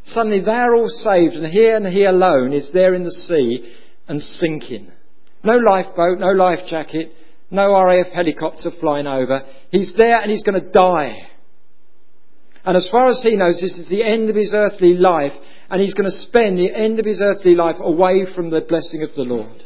Suddenly 0.04 0.40
they're 0.40 0.74
all 0.74 0.88
saved 0.88 1.34
and 1.34 1.46
he 1.46 1.68
and 1.68 1.86
he 1.86 2.04
alone 2.04 2.52
is 2.52 2.70
there 2.72 2.94
in 2.94 3.04
the 3.04 3.10
sea 3.10 3.74
and 4.06 4.20
sinking. 4.20 4.92
No 5.42 5.54
lifeboat, 5.54 6.18
no 6.18 6.28
life 6.32 6.60
jacket, 6.68 7.12
no 7.50 7.72
RAF 7.72 8.08
helicopter 8.12 8.70
flying 8.80 9.06
over. 9.06 9.42
He's 9.70 9.94
there 9.96 10.20
and 10.20 10.30
he's 10.30 10.42
going 10.42 10.60
to 10.60 10.70
die. 10.70 11.16
And 12.68 12.76
as 12.76 12.86
far 12.92 13.08
as 13.08 13.22
he 13.22 13.34
knows, 13.34 13.58
this 13.62 13.78
is 13.78 13.88
the 13.88 14.04
end 14.04 14.28
of 14.28 14.36
his 14.36 14.52
earthly 14.52 14.92
life, 14.92 15.32
and 15.70 15.80
he's 15.80 15.94
going 15.94 16.04
to 16.04 16.26
spend 16.28 16.58
the 16.58 16.70
end 16.70 16.98
of 16.98 17.06
his 17.06 17.18
earthly 17.18 17.54
life 17.54 17.76
away 17.80 18.26
from 18.36 18.50
the 18.50 18.60
blessing 18.60 19.02
of 19.02 19.08
the 19.16 19.22
Lord. 19.22 19.62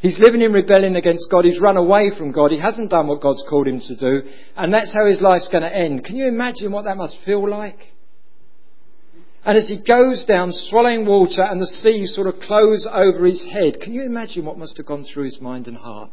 He's 0.00 0.18
living 0.18 0.42
in 0.42 0.52
rebellion 0.52 0.96
against 0.96 1.30
God. 1.30 1.46
He's 1.46 1.62
run 1.62 1.78
away 1.78 2.10
from 2.18 2.32
God. 2.32 2.50
He 2.50 2.60
hasn't 2.60 2.90
done 2.90 3.06
what 3.06 3.22
God's 3.22 3.42
called 3.48 3.68
him 3.68 3.80
to 3.80 3.96
do. 3.96 4.28
And 4.54 4.70
that's 4.70 4.92
how 4.92 5.06
his 5.06 5.22
life's 5.22 5.48
going 5.50 5.62
to 5.62 5.74
end. 5.74 6.04
Can 6.04 6.16
you 6.16 6.28
imagine 6.28 6.72
what 6.72 6.84
that 6.84 6.98
must 6.98 7.16
feel 7.24 7.48
like? 7.48 7.78
And 9.46 9.56
as 9.56 9.68
he 9.70 9.82
goes 9.82 10.26
down, 10.26 10.52
swallowing 10.52 11.06
water, 11.06 11.42
and 11.42 11.58
the 11.58 11.64
sea 11.64 12.04
sort 12.04 12.26
of 12.26 12.38
close 12.40 12.86
over 12.92 13.24
his 13.24 13.46
head, 13.50 13.80
can 13.80 13.94
you 13.94 14.02
imagine 14.02 14.44
what 14.44 14.58
must 14.58 14.76
have 14.76 14.84
gone 14.84 15.04
through 15.04 15.24
his 15.24 15.40
mind 15.40 15.68
and 15.68 15.78
heart 15.78 16.10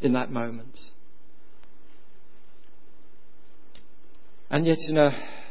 in 0.00 0.14
that 0.14 0.32
moment? 0.32 0.76
And 4.50 4.66
yet, 4.66 4.78
in 4.88 4.98
a 4.98 5.43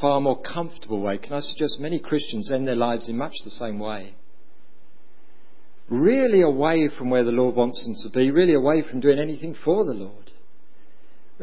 far 0.00 0.20
more 0.20 0.40
comfortable 0.40 1.00
way, 1.00 1.18
can 1.18 1.32
I 1.32 1.40
suggest 1.40 1.80
many 1.80 1.98
Christians 1.98 2.50
end 2.50 2.66
their 2.68 2.76
lives 2.76 3.08
in 3.08 3.16
much 3.16 3.34
the 3.44 3.50
same 3.50 3.78
way? 3.78 4.14
really 5.88 6.40
away 6.40 6.88
from 6.96 7.10
where 7.10 7.24
the 7.24 7.30
Lord 7.30 7.54
wants 7.54 7.84
them 7.84 7.94
to 8.02 8.18
be, 8.18 8.30
really 8.30 8.54
away 8.54 8.82
from 8.88 9.00
doing 9.00 9.18
anything 9.18 9.54
for 9.64 9.84
the 9.84 9.92
Lord. 9.92 10.30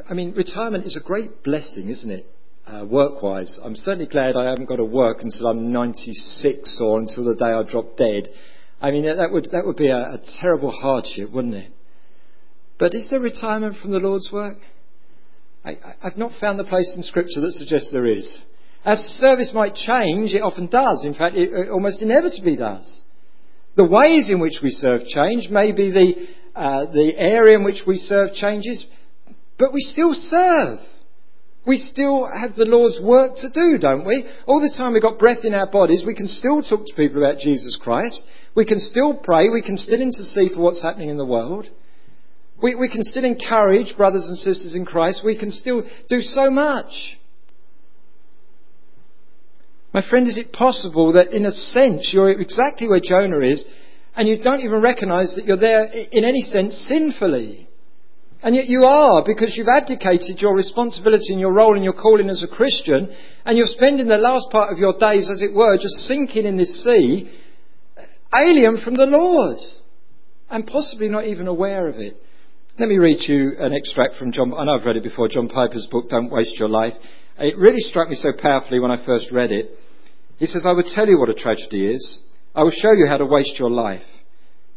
I 0.09 0.13
mean, 0.13 0.33
retirement 0.33 0.85
is 0.85 0.95
a 0.95 1.05
great 1.05 1.43
blessing, 1.43 1.89
isn't 1.89 2.09
it? 2.09 2.25
Uh, 2.65 2.85
work 2.85 3.21
wise. 3.21 3.59
I'm 3.63 3.75
certainly 3.75 4.05
glad 4.05 4.35
I 4.35 4.49
haven't 4.49 4.67
got 4.67 4.77
to 4.77 4.85
work 4.85 5.17
until 5.21 5.47
I'm 5.47 5.71
96 5.71 6.79
or 6.81 6.99
until 6.99 7.25
the 7.25 7.35
day 7.35 7.51
I 7.51 7.63
drop 7.69 7.97
dead. 7.97 8.29
I 8.81 8.91
mean, 8.91 9.03
that 9.03 9.31
would, 9.31 9.49
that 9.51 9.65
would 9.65 9.75
be 9.77 9.89
a, 9.89 9.97
a 9.97 10.19
terrible 10.39 10.71
hardship, 10.71 11.31
wouldn't 11.31 11.55
it? 11.55 11.71
But 12.79 12.95
is 12.95 13.09
there 13.09 13.19
retirement 13.19 13.75
from 13.81 13.91
the 13.91 13.99
Lord's 13.99 14.29
work? 14.31 14.57
I, 15.63 15.77
have 16.01 16.17
not 16.17 16.31
found 16.39 16.57
the 16.57 16.63
place 16.63 16.91
in 16.95 17.03
Scripture 17.03 17.41
that 17.41 17.53
suggests 17.53 17.91
there 17.91 18.07
is. 18.07 18.41
As 18.83 18.97
service 19.19 19.51
might 19.53 19.75
change, 19.75 20.33
it 20.33 20.41
often 20.41 20.67
does. 20.67 21.05
In 21.05 21.13
fact, 21.13 21.35
it, 21.35 21.69
almost 21.69 22.01
inevitably 22.01 22.55
does. 22.55 23.01
The 23.75 23.85
ways 23.85 24.29
in 24.29 24.39
which 24.39 24.59
we 24.63 24.71
serve 24.71 25.05
change, 25.05 25.49
maybe 25.49 25.91
the, 25.91 26.59
uh, 26.59 26.85
the 26.91 27.13
area 27.15 27.57
in 27.57 27.63
which 27.63 27.83
we 27.85 27.97
serve 27.97 28.33
changes, 28.33 28.85
but 29.59 29.71
we 29.71 29.81
still 29.81 30.13
serve. 30.13 30.79
We 31.65 31.77
still 31.77 32.25
have 32.25 32.55
the 32.55 32.65
Lord's 32.65 32.99
work 33.01 33.35
to 33.37 33.49
do, 33.53 33.77
don't 33.77 34.03
we? 34.03 34.25
All 34.47 34.59
the 34.59 34.73
time 34.75 34.93
we've 34.93 35.01
got 35.01 35.19
breath 35.19 35.45
in 35.45 35.53
our 35.53 35.69
bodies, 35.69 36.03
we 36.05 36.15
can 36.15 36.27
still 36.27 36.63
talk 36.63 36.87
to 36.87 36.95
people 36.95 37.23
about 37.23 37.39
Jesus 37.39 37.77
Christ. 37.79 38.23
We 38.55 38.65
can 38.65 38.79
still 38.79 39.13
pray. 39.13 39.49
We 39.49 39.61
can 39.61 39.77
still 39.77 40.01
intercede 40.01 40.53
for 40.53 40.61
what's 40.61 40.81
happening 40.81 41.09
in 41.09 41.17
the 41.17 41.25
world. 41.25 41.67
We, 42.61 42.75
we 42.75 42.89
can 42.89 43.03
still 43.03 43.25
encourage 43.25 43.95
brothers 43.97 44.27
and 44.27 44.37
sisters 44.37 44.75
in 44.75 44.85
Christ. 44.85 45.21
We 45.25 45.37
can 45.37 45.51
still 45.51 45.83
do 46.09 46.21
so 46.21 46.49
much. 46.49 47.17
My 49.93 50.07
friend, 50.07 50.27
is 50.27 50.37
it 50.37 50.53
possible 50.53 51.13
that 51.13 51.33
in 51.33 51.45
a 51.45 51.51
sense 51.51 52.11
you're 52.13 52.29
exactly 52.29 52.87
where 52.87 53.01
Jonah 53.03 53.39
is 53.39 53.65
and 54.15 54.27
you 54.27 54.41
don't 54.41 54.61
even 54.61 54.81
recognize 54.81 55.33
that 55.35 55.45
you're 55.45 55.57
there 55.57 55.85
in 55.85 56.23
any 56.23 56.41
sense 56.41 56.75
sinfully? 56.87 57.67
And 58.43 58.55
yet 58.55 58.67
you 58.67 58.85
are 58.85 59.23
because 59.25 59.55
you've 59.55 59.67
abdicated 59.67 60.39
your 60.39 60.55
responsibility 60.55 61.31
and 61.31 61.39
your 61.39 61.53
role 61.53 61.75
and 61.75 61.83
your 61.83 61.93
calling 61.93 62.29
as 62.29 62.43
a 62.43 62.47
Christian 62.47 63.13
and 63.45 63.57
you're 63.57 63.67
spending 63.67 64.07
the 64.07 64.17
last 64.17 64.47
part 64.51 64.71
of 64.71 64.79
your 64.79 64.97
days, 64.97 65.29
as 65.29 65.41
it 65.41 65.53
were, 65.53 65.77
just 65.77 66.07
sinking 66.07 66.45
in 66.45 66.57
this 66.57 66.83
sea, 66.83 67.29
alien 68.35 68.81
from 68.83 68.95
the 68.95 69.05
Lord 69.05 69.57
and 70.49 70.65
possibly 70.65 71.09
not 71.09 71.27
even 71.27 71.47
aware 71.47 71.87
of 71.87 71.97
it. 71.97 72.17
Let 72.79 72.87
me 72.87 72.99
read 72.99 73.17
you 73.27 73.51
an 73.59 73.73
extract 73.73 74.15
from 74.15 74.31
John, 74.31 74.53
I 74.57 74.63
know 74.63 74.79
I've 74.79 74.85
read 74.85 74.95
it 74.95 75.03
before, 75.03 75.27
John 75.27 75.49
Piper's 75.49 75.87
book, 75.91 76.09
Don't 76.09 76.31
Waste 76.31 76.57
Your 76.57 76.69
Life. 76.69 76.93
It 77.37 77.57
really 77.57 77.81
struck 77.81 78.07
me 78.09 78.15
so 78.15 78.31
powerfully 78.31 78.79
when 78.79 78.91
I 78.91 79.05
first 79.05 79.29
read 79.29 79.51
it. 79.51 79.71
He 80.37 80.45
says, 80.45 80.65
I 80.65 80.71
will 80.71 80.89
tell 80.95 81.05
you 81.05 81.19
what 81.19 81.29
a 81.29 81.33
tragedy 81.33 81.87
is. 81.93 82.19
I 82.55 82.63
will 82.63 82.71
show 82.71 82.93
you 82.93 83.07
how 83.07 83.17
to 83.17 83.25
waste 83.25 83.59
your 83.59 83.69
life. 83.69 84.05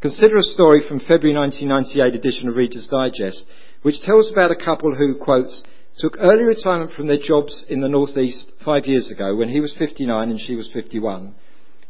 Consider 0.02 0.38
a 0.38 0.42
story 0.42 0.82
from 0.88 0.98
February 0.98 1.36
1998 1.38 2.18
edition 2.18 2.48
of 2.48 2.56
Reader's 2.56 2.88
Digest, 2.88 3.46
which 3.82 4.00
tells 4.02 4.30
about 4.30 4.50
a 4.50 4.56
couple 4.56 4.92
who, 4.96 5.14
quotes, 5.14 5.62
took 5.96 6.16
early 6.18 6.42
retirement 6.42 6.90
from 6.96 7.06
their 7.06 7.20
jobs 7.22 7.64
in 7.68 7.80
the 7.80 7.88
Northeast 7.88 8.50
five 8.64 8.86
years 8.86 9.08
ago 9.12 9.36
when 9.36 9.48
he 9.48 9.60
was 9.60 9.74
59 9.78 10.30
and 10.30 10.40
she 10.40 10.56
was 10.56 10.68
51. 10.74 11.32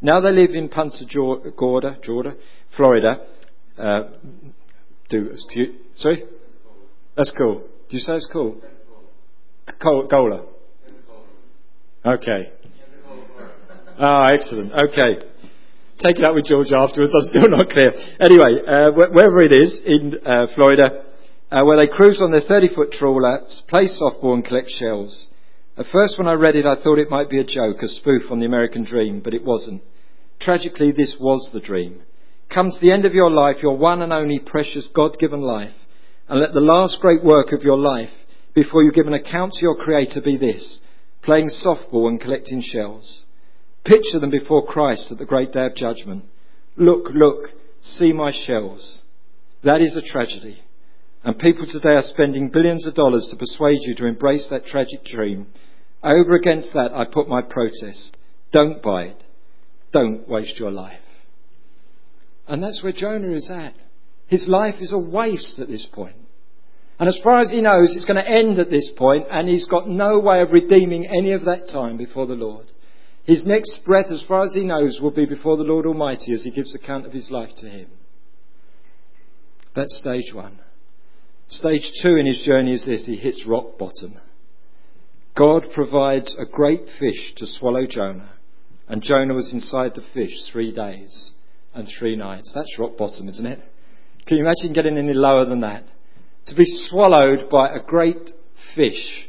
Now 0.02 0.20
they 0.20 0.32
live 0.32 0.50
in 0.50 0.68
Punta 0.68 1.06
Gorda, 1.56 1.96
Florida. 2.76 3.26
Uh, 3.78 4.02
do, 5.08 5.30
excuse, 5.32 5.76
sorry? 5.96 6.24
That's 7.16 7.32
cool. 7.36 7.64
Do 7.90 7.96
you 7.96 8.00
say 8.00 8.14
it's 8.14 8.28
cool? 8.32 8.60
Gola. 9.80 10.46
Okay. 12.04 12.52
Ah, 13.98 14.26
excellent. 14.32 14.72
Okay. 14.72 15.24
Take 15.98 16.18
it 16.18 16.24
up 16.24 16.34
with 16.34 16.46
George 16.46 16.72
afterwards. 16.72 17.12
I'm 17.14 17.28
still 17.30 17.48
not 17.48 17.70
clear. 17.70 17.92
Anyway, 18.20 18.60
uh, 18.66 18.90
wherever 18.90 19.40
it 19.42 19.52
is 19.52 19.80
in 19.86 20.14
uh, 20.26 20.46
Florida, 20.54 21.04
uh, 21.52 21.64
where 21.64 21.76
they 21.76 21.90
cruise 21.90 22.20
on 22.22 22.32
their 22.32 22.40
30 22.40 22.74
foot 22.74 22.90
trawler, 22.90 23.40
play 23.68 23.86
softball 23.86 24.34
and 24.34 24.44
collect 24.44 24.70
shells. 24.70 25.28
At 25.76 25.86
first, 25.92 26.18
when 26.18 26.26
I 26.28 26.32
read 26.32 26.56
it, 26.56 26.66
I 26.66 26.82
thought 26.82 26.98
it 26.98 27.10
might 27.10 27.30
be 27.30 27.38
a 27.38 27.44
joke, 27.44 27.82
a 27.82 27.88
spoof 27.88 28.30
on 28.30 28.40
the 28.40 28.46
American 28.46 28.84
dream, 28.84 29.20
but 29.22 29.34
it 29.34 29.44
wasn't. 29.44 29.82
Tragically, 30.40 30.92
this 30.92 31.16
was 31.20 31.50
the 31.52 31.60
dream. 31.60 32.02
Comes 32.54 32.78
the 32.80 32.92
end 32.92 33.04
of 33.04 33.14
your 33.14 33.32
life, 33.32 33.56
your 33.62 33.76
one 33.76 34.00
and 34.00 34.12
only 34.12 34.38
precious 34.38 34.88
God 34.94 35.18
given 35.18 35.40
life, 35.40 35.74
and 36.28 36.38
let 36.38 36.54
the 36.54 36.60
last 36.60 37.00
great 37.00 37.24
work 37.24 37.50
of 37.50 37.62
your 37.62 37.76
life, 37.76 38.12
before 38.54 38.84
you 38.84 38.92
give 38.92 39.08
an 39.08 39.14
account 39.14 39.54
to 39.54 39.62
your 39.62 39.74
Creator, 39.74 40.20
be 40.24 40.36
this 40.36 40.80
playing 41.20 41.50
softball 41.64 42.06
and 42.06 42.20
collecting 42.20 42.62
shells. 42.62 43.24
Picture 43.84 44.20
them 44.20 44.30
before 44.30 44.66
Christ 44.66 45.08
at 45.10 45.18
the 45.18 45.24
great 45.24 45.52
day 45.52 45.66
of 45.66 45.74
judgment. 45.74 46.26
Look, 46.76 47.08
look, 47.12 47.48
see 47.82 48.12
my 48.12 48.30
shells. 48.46 49.00
That 49.64 49.80
is 49.80 49.96
a 49.96 50.12
tragedy. 50.12 50.62
And 51.24 51.38
people 51.38 51.64
today 51.66 51.94
are 51.94 52.02
spending 52.02 52.50
billions 52.50 52.86
of 52.86 52.94
dollars 52.94 53.26
to 53.30 53.36
persuade 53.36 53.78
you 53.80 53.94
to 53.96 54.06
embrace 54.06 54.46
that 54.50 54.66
tragic 54.66 55.04
dream. 55.04 55.48
Over 56.02 56.34
against 56.36 56.72
that, 56.74 56.92
I 56.94 57.06
put 57.06 57.26
my 57.26 57.40
protest. 57.42 58.16
Don't 58.52 58.82
buy 58.82 59.04
it. 59.04 59.22
Don't 59.92 60.28
waste 60.28 60.60
your 60.60 60.70
life. 60.70 61.00
And 62.46 62.62
that's 62.62 62.82
where 62.82 62.92
Jonah 62.92 63.32
is 63.32 63.50
at. 63.50 63.74
His 64.26 64.46
life 64.48 64.76
is 64.80 64.92
a 64.92 64.98
waste 64.98 65.58
at 65.58 65.68
this 65.68 65.86
point. 65.92 66.16
And 66.98 67.08
as 67.08 67.20
far 67.24 67.40
as 67.40 67.50
he 67.50 67.60
knows, 67.60 67.94
it's 67.94 68.04
going 68.04 68.22
to 68.22 68.30
end 68.30 68.58
at 68.58 68.70
this 68.70 68.90
point, 68.96 69.26
and 69.30 69.48
he's 69.48 69.66
got 69.66 69.88
no 69.88 70.18
way 70.18 70.40
of 70.40 70.52
redeeming 70.52 71.06
any 71.06 71.32
of 71.32 71.44
that 71.44 71.68
time 71.72 71.96
before 71.96 72.26
the 72.26 72.34
Lord. 72.34 72.66
His 73.24 73.44
next 73.44 73.80
breath, 73.84 74.06
as 74.10 74.24
far 74.28 74.44
as 74.44 74.54
he 74.54 74.64
knows, 74.64 75.00
will 75.00 75.10
be 75.10 75.26
before 75.26 75.56
the 75.56 75.64
Lord 75.64 75.86
Almighty 75.86 76.32
as 76.32 76.44
he 76.44 76.50
gives 76.50 76.74
account 76.74 77.06
of 77.06 77.12
his 77.12 77.30
life 77.30 77.50
to 77.58 77.68
him. 77.68 77.88
That's 79.74 79.98
stage 79.98 80.32
one. 80.32 80.60
Stage 81.48 81.90
two 82.02 82.16
in 82.16 82.26
his 82.26 82.42
journey 82.46 82.74
is 82.74 82.86
this 82.86 83.06
he 83.06 83.16
hits 83.16 83.44
rock 83.46 83.76
bottom. 83.78 84.20
God 85.36 85.64
provides 85.72 86.36
a 86.38 86.44
great 86.44 86.84
fish 86.98 87.34
to 87.36 87.46
swallow 87.46 87.86
Jonah, 87.86 88.30
and 88.88 89.02
Jonah 89.02 89.34
was 89.34 89.52
inside 89.52 89.92
the 89.94 90.04
fish 90.14 90.32
three 90.52 90.72
days 90.72 91.32
and 91.74 91.88
three 91.98 92.16
nights. 92.16 92.52
That's 92.54 92.78
rock 92.78 92.96
bottom, 92.96 93.28
isn't 93.28 93.46
it? 93.46 93.60
Can 94.26 94.38
you 94.38 94.44
imagine 94.44 94.72
getting 94.72 94.96
any 94.96 95.12
lower 95.12 95.44
than 95.44 95.60
that? 95.60 95.84
To 96.46 96.54
be 96.54 96.64
swallowed 96.64 97.50
by 97.50 97.68
a 97.68 97.80
great 97.84 98.30
fish 98.74 99.28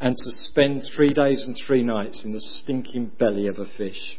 and 0.00 0.16
to 0.16 0.30
spend 0.50 0.82
three 0.94 1.12
days 1.12 1.44
and 1.46 1.56
three 1.66 1.82
nights 1.82 2.24
in 2.24 2.32
the 2.32 2.40
stinking 2.40 3.12
belly 3.18 3.46
of 3.46 3.58
a 3.58 3.66
fish. 3.76 4.18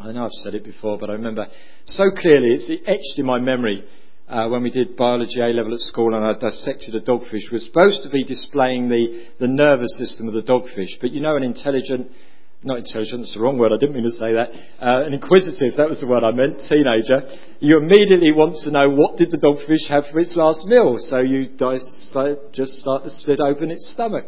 I 0.00 0.12
know 0.12 0.24
I've 0.24 0.42
said 0.42 0.54
it 0.54 0.64
before, 0.64 0.98
but 0.98 1.10
I 1.10 1.14
remember 1.14 1.46
so 1.86 2.04
clearly, 2.10 2.48
it's 2.48 2.70
etched 2.86 3.18
in 3.18 3.26
my 3.26 3.38
memory 3.38 3.84
uh, 4.28 4.48
when 4.48 4.62
we 4.62 4.70
did 4.70 4.96
biology 4.96 5.40
A 5.40 5.46
level 5.46 5.74
at 5.74 5.80
school 5.80 6.14
and 6.14 6.24
I 6.24 6.32
dissected 6.32 6.94
a 6.94 7.00
dogfish. 7.00 7.50
We 7.50 7.56
were 7.56 7.58
supposed 7.58 8.02
to 8.02 8.10
be 8.10 8.24
displaying 8.24 8.88
the, 8.88 9.26
the 9.38 9.46
nervous 9.46 9.96
system 9.98 10.26
of 10.28 10.34
the 10.34 10.42
dogfish, 10.42 10.98
but 11.00 11.10
you 11.10 11.20
know, 11.20 11.36
an 11.36 11.42
intelligent, 11.42 12.10
not 12.64 12.78
intelligent, 12.78 13.20
that's 13.22 13.34
the 13.34 13.40
wrong 13.40 13.58
word, 13.58 13.72
I 13.72 13.76
didn't 13.76 13.94
mean 13.94 14.04
to 14.04 14.16
say 14.16 14.32
that, 14.32 14.50
uh, 14.80 15.04
an 15.04 15.12
inquisitive, 15.12 15.76
that 15.76 15.88
was 15.88 16.00
the 16.00 16.08
word 16.08 16.24
I 16.24 16.32
meant, 16.32 16.60
teenager, 16.68 17.22
you 17.60 17.76
immediately 17.76 18.32
want 18.32 18.56
to 18.64 18.70
know 18.70 18.88
what 18.88 19.16
did 19.16 19.30
the 19.30 19.38
dogfish 19.38 19.88
have 19.88 20.04
for 20.10 20.18
its 20.18 20.34
last 20.36 20.66
meal, 20.66 20.96
so 20.98 21.20
you 21.20 21.46
just 21.46 22.72
start 22.80 23.04
to 23.04 23.10
split 23.10 23.40
open 23.40 23.70
its 23.70 23.90
stomach. 23.92 24.26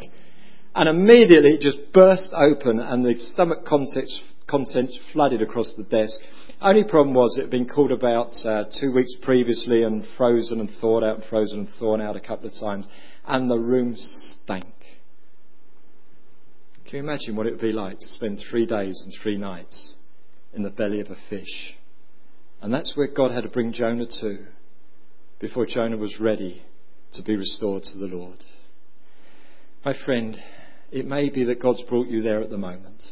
And 0.77 0.91
immediately 0.91 1.53
it 1.53 1.63
just 1.63 1.93
burst 1.95 2.35
open 2.37 2.81
and 2.81 3.03
the 3.03 3.15
stomach 3.33 3.65
contents, 3.65 4.23
contents 4.47 4.99
flooded 5.13 5.41
across 5.41 5.73
the 5.75 5.85
desk. 5.85 6.21
Only 6.61 6.85
problem 6.85 7.15
was 7.15 7.37
it 7.37 7.43
had 7.43 7.51
been 7.51 7.69
called 7.69 7.93
about 7.93 8.35
uh, 8.45 8.65
two 8.79 8.93
weeks 8.93 9.15
previously 9.23 9.85
and 9.85 10.05
frozen 10.19 10.61
and 10.61 10.69
thawed 10.81 11.03
out 11.03 11.17
and 11.17 11.25
frozen 11.31 11.61
and 11.61 11.69
thawed 11.81 12.03
out 12.03 12.17
a 12.17 12.21
couple 12.21 12.49
of 12.49 12.55
times. 12.61 12.87
And 13.27 13.51
the 13.51 13.59
room 13.59 13.95
stank. 13.97 14.67
You 16.97 17.03
imagine 17.03 17.37
what 17.37 17.47
it 17.47 17.51
would 17.51 17.61
be 17.61 17.73
like 17.73 18.01
to 18.01 18.09
spend 18.09 18.43
three 18.49 18.65
days 18.65 19.03
and 19.05 19.13
three 19.23 19.37
nights 19.37 19.97
in 20.55 20.63
the 20.63 20.71
belly 20.71 21.01
of 21.01 21.11
a 21.11 21.17
fish? 21.29 21.75
And 22.63 22.73
that's 22.73 22.97
where 22.97 23.07
God 23.07 23.33
had 23.33 23.43
to 23.43 23.51
bring 23.51 23.75
Jonah 23.75 24.07
to 24.07 24.47
before 25.39 25.67
Jonah 25.67 25.99
was 25.99 26.19
ready 26.19 26.63
to 27.13 27.23
be 27.23 27.37
restored 27.37 27.83
to 27.83 27.99
the 27.99 28.07
Lord. 28.07 28.39
My 29.85 29.93
friend, 30.07 30.39
it 30.91 31.05
may 31.05 31.29
be 31.29 31.45
that 31.45 31.61
God's 31.61 31.83
brought 31.83 32.09
you 32.09 32.23
there 32.23 32.41
at 32.41 32.49
the 32.49 32.57
moment. 32.57 33.03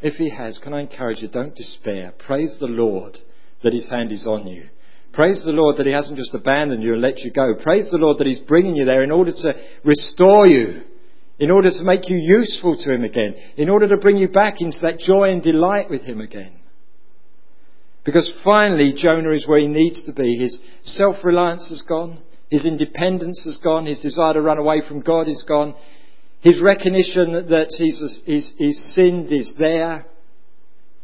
If 0.00 0.14
He 0.14 0.28
has, 0.30 0.58
can 0.58 0.74
I 0.74 0.80
encourage 0.80 1.18
you, 1.22 1.28
don't 1.28 1.54
despair. 1.54 2.14
Praise 2.18 2.56
the 2.58 2.66
Lord 2.66 3.16
that 3.62 3.74
His 3.74 3.88
hand 3.88 4.10
is 4.10 4.26
on 4.26 4.48
you. 4.48 4.64
Praise 5.12 5.44
the 5.46 5.52
Lord 5.52 5.76
that 5.76 5.86
He 5.86 5.92
hasn't 5.92 6.18
just 6.18 6.34
abandoned 6.34 6.82
you 6.82 6.94
and 6.94 7.00
let 7.00 7.20
you 7.20 7.30
go. 7.30 7.54
Praise 7.62 7.88
the 7.92 7.98
Lord 7.98 8.18
that 8.18 8.26
He's 8.26 8.40
bringing 8.40 8.74
you 8.74 8.86
there 8.86 9.04
in 9.04 9.12
order 9.12 9.30
to 9.30 9.54
restore 9.84 10.48
you, 10.48 10.82
in 11.42 11.50
order 11.50 11.70
to 11.70 11.82
make 11.82 12.08
you 12.08 12.16
useful 12.16 12.76
to 12.76 12.94
Him 12.94 13.02
again, 13.02 13.34
in 13.56 13.68
order 13.68 13.88
to 13.88 13.96
bring 13.96 14.16
you 14.16 14.28
back 14.28 14.60
into 14.60 14.78
that 14.82 15.00
joy 15.00 15.32
and 15.32 15.42
delight 15.42 15.90
with 15.90 16.02
Him 16.02 16.20
again. 16.20 16.52
Because 18.04 18.32
finally, 18.44 18.94
Jonah 18.96 19.32
is 19.32 19.44
where 19.48 19.58
he 19.58 19.66
needs 19.66 20.04
to 20.04 20.12
be. 20.12 20.36
His 20.36 20.56
self 20.82 21.16
reliance 21.24 21.68
has 21.68 21.82
gone. 21.82 22.20
His 22.48 22.64
independence 22.64 23.42
has 23.44 23.56
gone. 23.56 23.86
His 23.86 23.98
desire 23.98 24.34
to 24.34 24.40
run 24.40 24.58
away 24.58 24.82
from 24.86 25.00
God 25.00 25.26
is 25.26 25.44
gone. 25.48 25.74
His 26.42 26.62
recognition 26.62 27.32
that 27.32 27.74
he's, 27.76 28.20
he's, 28.24 28.52
he's 28.56 28.84
sinned 28.90 29.32
is 29.32 29.52
there. 29.58 30.06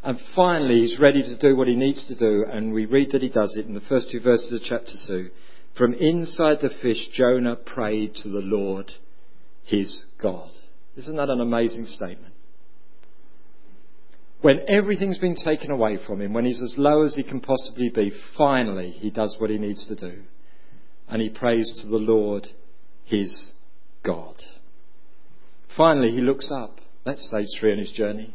And 0.05 0.21
finally, 0.37 0.83
he's 0.83 1.01
ready 1.01 1.25
to 1.25 1.37
do 1.37 1.57
what 1.57 1.67
he 1.67 1.75
needs 1.75 2.07
to 2.07 2.15
do, 2.17 2.45
and 2.49 2.73
we 2.73 2.87
read 2.87 3.11
that 3.11 3.23
he 3.23 3.29
does 3.29 3.57
it 3.57 3.67
in 3.67 3.75
the 3.75 3.81
first 3.81 4.13
two 4.13 4.21
verses 4.21 4.53
of 4.53 4.61
chapter 4.63 4.93
2. 5.09 5.31
From 5.77 5.95
inside 5.95 6.59
the 6.61 6.71
fish, 6.81 7.09
Jonah 7.13 7.57
prayed 7.57 8.15
to 8.23 8.29
the 8.29 8.39
Lord, 8.39 8.93
his 9.69 10.05
God. 10.21 10.51
Isn't 10.97 11.17
that 11.17 11.29
an 11.29 11.41
amazing 11.41 11.85
statement? 11.85 12.35
When 14.41 14.61
everything's 14.67 15.19
been 15.19 15.37
taken 15.37 15.71
away 15.71 15.99
from 16.07 16.23
him, 16.23 16.33
when 16.33 16.45
he's 16.45 16.63
as 16.63 16.75
low 16.79 17.05
as 17.05 17.15
he 17.15 17.23
can 17.23 17.41
possibly 17.41 17.91
be, 17.91 18.13
finally 18.37 18.91
he 18.91 19.11
does 19.11 19.37
what 19.39 19.51
he 19.51 19.59
needs 19.59 19.87
to 19.89 19.95
do. 19.95 20.23
And 21.09 21.21
he 21.21 21.29
prays 21.29 21.71
to 21.83 21.89
the 21.89 21.97
Lord, 21.97 22.47
his 23.05 23.53
God. 24.05 24.37
Finally, 25.77 26.11
he 26.13 26.21
looks 26.21 26.51
up. 26.51 26.79
That's 27.05 27.27
stage 27.29 27.49
three 27.61 27.73
on 27.73 27.79
his 27.79 27.93
journey. 27.93 28.35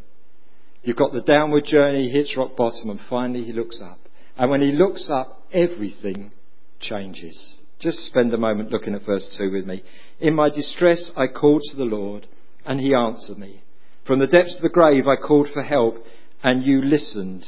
You've 0.84 0.98
got 0.98 1.14
the 1.14 1.22
downward 1.22 1.66
journey, 1.66 2.10
he 2.10 2.18
hits 2.18 2.36
rock 2.38 2.56
bottom, 2.56 2.90
and 2.90 3.00
finally 3.10 3.44
he 3.44 3.54
looks 3.54 3.82
up. 3.82 4.00
And 4.38 4.52
when 4.52 4.62
he 4.62 4.72
looks 4.72 5.10
up, 5.12 5.44
everything 5.52 6.32
changes. 6.80 7.56
Just 7.84 8.06
spend 8.06 8.34
a 8.34 8.38
moment 8.38 8.72
looking 8.72 8.96
at 8.96 9.06
verse 9.06 9.36
2 9.38 9.52
with 9.52 9.66
me. 9.66 9.84
In 10.22 10.36
my 10.36 10.48
distress, 10.48 11.12
I 11.18 11.28
called 11.28 11.64
to 11.70 11.76
the 11.76 11.84
Lord, 11.84 12.26
and 12.66 12.80
he 12.80 12.96
answered 12.96 13.38
me. 13.38 13.62
From 14.08 14.20
the 14.20 14.28
depths 14.28 14.56
of 14.56 14.62
the 14.62 14.70
grave, 14.70 15.06
I 15.06 15.18
called 15.18 15.50
for 15.54 15.62
help, 15.62 15.98
and 16.42 16.64
you 16.64 16.82
listened 16.82 17.46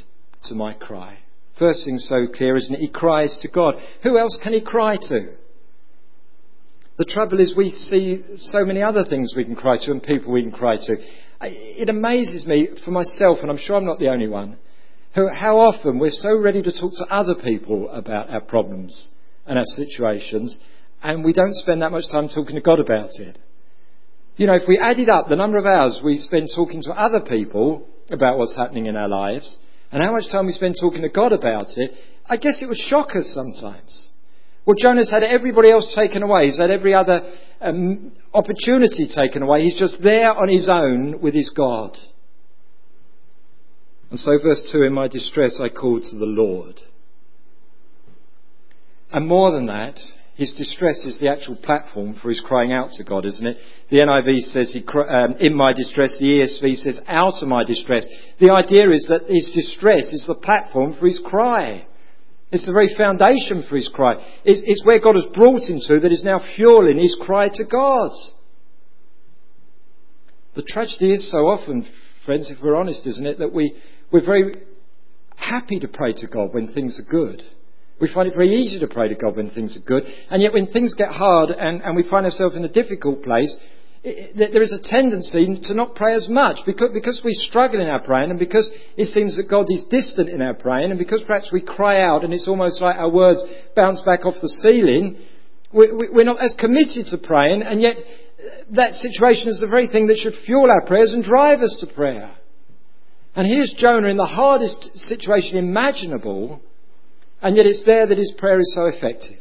to 0.50 0.54
my 0.54 0.74
cry. 0.74 1.20
First 1.58 1.86
thing 1.86 2.00
so 2.00 2.28
clear, 2.28 2.58
isn't 2.58 2.76
it? 2.76 2.82
He 2.82 2.90
cries 2.90 3.38
to 3.44 3.48
God. 3.48 3.76
Who 4.04 4.18
else 4.18 4.38
can 4.44 4.52
he 4.52 4.60
cry 4.60 4.98
to? 4.98 5.36
The 6.98 7.06
trouble 7.06 7.40
is 7.40 7.56
we 7.56 7.72
see 7.72 8.22
so 8.36 8.66
many 8.66 8.82
other 8.84 9.06
things 9.06 9.34
we 9.38 9.46
can 9.46 9.56
cry 9.56 9.78
to 9.78 9.92
and 9.92 10.04
people 10.04 10.34
we 10.34 10.44
can 10.44 10.52
cry 10.52 10.76
to. 10.76 10.96
It 11.44 11.88
amazes 11.88 12.46
me 12.46 12.72
for 12.84 12.92
myself, 12.92 13.38
and 13.42 13.50
I'm 13.50 13.58
sure 13.58 13.78
I'm 13.78 13.86
not 13.86 14.00
the 14.00 14.10
only 14.10 14.28
one, 14.28 14.58
how 15.14 15.60
often 15.60 15.98
we're 15.98 16.10
so 16.12 16.38
ready 16.38 16.62
to 16.62 16.74
talk 16.74 16.92
to 16.98 17.06
other 17.10 17.36
people 17.36 17.90
about 17.90 18.30
our 18.30 18.42
problems 18.42 19.12
and 19.46 19.58
our 19.58 19.66
situations, 19.66 20.60
and 21.04 21.24
we 21.24 21.34
don't 21.34 21.54
spend 21.56 21.82
that 21.82 21.92
much 21.92 22.06
time 22.12 22.28
talking 22.28 22.56
to 22.56 22.62
God 22.62 22.80
about 22.80 23.10
it. 23.20 23.38
You 24.38 24.48
know, 24.48 24.56
if 24.56 24.68
we 24.68 24.78
added 24.78 25.10
up 25.10 25.30
the 25.30 25.36
number 25.36 25.58
of 25.58 25.66
hours 25.66 26.02
we 26.04 26.18
spend 26.18 26.50
talking 26.56 26.82
to 26.84 26.92
other 26.92 27.22
people 27.22 27.88
about 28.10 28.38
what's 28.38 28.56
happening 28.56 28.88
in 28.88 28.96
our 28.96 29.08
lives, 29.08 29.58
and 29.92 30.04
how 30.04 30.12
much 30.12 30.30
time 30.32 30.46
we 30.46 30.52
spend 30.52 30.76
talking 30.80 31.04
to 31.04 31.10
God 31.10 31.32
about 31.32 31.68
it, 31.78 31.92
I 32.28 32.38
guess 32.38 32.62
it 32.62 32.68
would 32.68 32.78
shock 32.78 33.16
us 33.16 33.32
sometimes. 33.34 34.10
Well, 34.66 34.76
Jonah's 34.78 35.12
had 35.12 35.24
everybody 35.24 35.70
else 35.70 35.96
taken 35.96 36.24
away. 36.24 36.48
He's 36.48 36.58
had 36.58 36.72
every 36.72 36.94
other 36.94 37.22
um, 37.62 38.14
opportunity 38.34 39.08
taken 39.08 39.44
away. 39.44 39.62
He's 39.62 39.80
just 39.80 39.98
there 40.02 40.32
on 40.32 40.50
his 40.50 40.68
own 40.68 41.22
with 41.22 41.36
his 41.36 41.52
God. 41.56 41.96
And 44.10 44.20
so, 44.20 44.38
verse 44.42 44.68
2 44.72 44.84
In 44.84 44.94
my 44.94 45.08
distress, 45.08 45.60
I 45.62 45.70
called 45.70 46.04
to 46.10 46.18
the 46.18 46.26
Lord. 46.26 46.80
And 49.16 49.30
more 49.30 49.54
than 49.54 49.68
that, 49.68 49.98
his 50.36 50.54
distress 50.56 51.06
is 51.06 51.18
the 51.22 51.30
actual 51.30 51.56
platform 51.56 52.20
for 52.22 52.28
his 52.28 52.42
crying 52.42 52.74
out 52.74 52.90
to 52.98 53.06
God, 53.06 53.26
isn't 53.26 53.48
it? 53.48 53.56
The 53.90 54.00
NIV 54.00 54.52
says, 54.52 54.74
he, 54.74 54.84
um, 54.86 55.36
in 55.40 55.56
my 55.56 55.72
distress. 55.72 56.18
The 56.20 56.26
ESV 56.26 56.76
says, 56.76 57.00
out 57.08 57.36
of 57.42 57.48
my 57.48 57.64
distress. 57.64 58.06
The 58.42 58.52
idea 58.52 58.92
is 58.92 59.08
that 59.08 59.30
his 59.30 59.50
distress 59.56 60.12
is 60.12 60.26
the 60.28 60.36
platform 60.36 60.98
for 61.00 61.08
his 61.08 61.22
cry. 61.24 61.88
It's 62.52 62.66
the 62.66 62.74
very 62.74 62.94
foundation 62.94 63.64
for 63.70 63.78
his 63.78 63.88
cry. 63.88 64.16
It's, 64.44 64.62
it's 64.66 64.84
where 64.84 65.00
God 65.00 65.16
has 65.16 65.28
brought 65.34 65.62
him 65.62 65.80
to 65.88 65.98
that 66.02 66.12
is 66.12 66.26
now 66.26 66.42
fueling 66.58 67.00
his 67.00 67.18
cry 67.26 67.48
to 67.48 67.64
God. 67.64 68.12
The 70.58 70.64
tragedy 70.64 71.14
is 71.14 71.32
so 71.32 71.48
often, 71.48 71.88
friends, 72.26 72.52
if 72.52 72.62
we're 72.62 72.76
honest, 72.76 73.08
isn't 73.08 73.26
it, 73.26 73.40
that 73.40 73.54
we, 73.54 73.76
we're 74.12 74.26
very 74.26 74.56
happy 75.38 75.80
to 75.80 75.88
pray 75.88 76.12
to 76.18 76.28
God 76.28 76.54
when 76.54 76.74
things 76.74 77.00
are 77.00 77.10
good. 77.10 77.42
We 78.00 78.12
find 78.14 78.28
it 78.28 78.36
very 78.36 78.54
easy 78.62 78.80
to 78.80 78.88
pray 78.88 79.08
to 79.08 79.16
God 79.16 79.38
when 79.38 79.50
things 79.52 79.78
are 79.78 79.88
good. 79.88 80.04
And 80.30 80.42
yet 80.42 80.54
when 80.54 80.68
things 80.68 80.94
get 80.94 81.10
hard 81.10 81.50
and, 81.50 81.82
and 81.82 81.96
we 81.96 82.08
find 82.10 82.26
ourselves 82.26 82.56
in 82.56 82.66
a 82.66 82.70
difficult 82.70 83.24
place, 83.24 83.56
there 84.04 84.62
is 84.62 84.72
a 84.72 84.88
tendency 84.88 85.60
to 85.64 85.74
not 85.74 85.96
pray 85.96 86.14
as 86.14 86.30
much 86.30 86.60
because, 86.66 86.92
because 86.94 87.22
we 87.26 87.34
struggle 87.34 87.82
in 87.82 87.88
our 87.88 88.04
praying 88.04 88.30
and 88.30 88.38
because 88.38 88.70
it 88.98 89.08
seems 89.08 89.36
that 89.38 89.50
God 89.50 89.66
is 89.70 89.84
distant 89.90 90.30
in 90.30 90.44
our 90.44 90.54
praying 90.54 90.92
and 90.92 91.00
because 91.00 91.24
perhaps 91.26 91.50
we 91.52 91.62
cry 91.62 92.02
out 92.02 92.24
and 92.24 92.32
it's 92.32 92.48
almost 92.48 92.82
like 92.82 92.98
our 92.98 93.10
words 93.10 93.42
bounce 93.76 94.04
back 94.04 94.26
off 94.26 94.36
the 94.42 94.50
ceiling, 94.50 95.18
we're 95.74 96.24
not 96.24 96.44
as 96.44 96.56
committed 96.60 97.08
to 97.10 97.18
praying 97.18 97.64
and 97.64 97.82
yet 97.82 97.96
uh, 97.98 98.50
that 98.72 98.92
situation 98.94 99.48
is 99.48 99.60
the 99.60 99.68
very 99.68 99.88
thing 99.88 100.06
that 100.08 100.18
should 100.18 100.34
fuel 100.46 100.70
our 100.70 100.86
prayers 100.86 101.12
and 101.12 101.24
drive 101.24 101.62
us 101.62 101.76
to 101.80 101.92
prayer. 101.96 102.36
And 103.36 103.48
here's 103.48 103.74
Jonah 103.76 104.10
in 104.10 104.18
the 104.18 104.26
hardest 104.26 104.96
situation 104.98 105.58
imaginable 105.58 106.62
and 107.46 107.56
yet 107.56 107.68
it's 107.68 107.86
there 107.86 108.08
that 108.08 108.18
his 108.18 108.34
prayer 108.40 108.60
is 108.60 108.74
so 108.74 108.86
effective. 108.86 109.38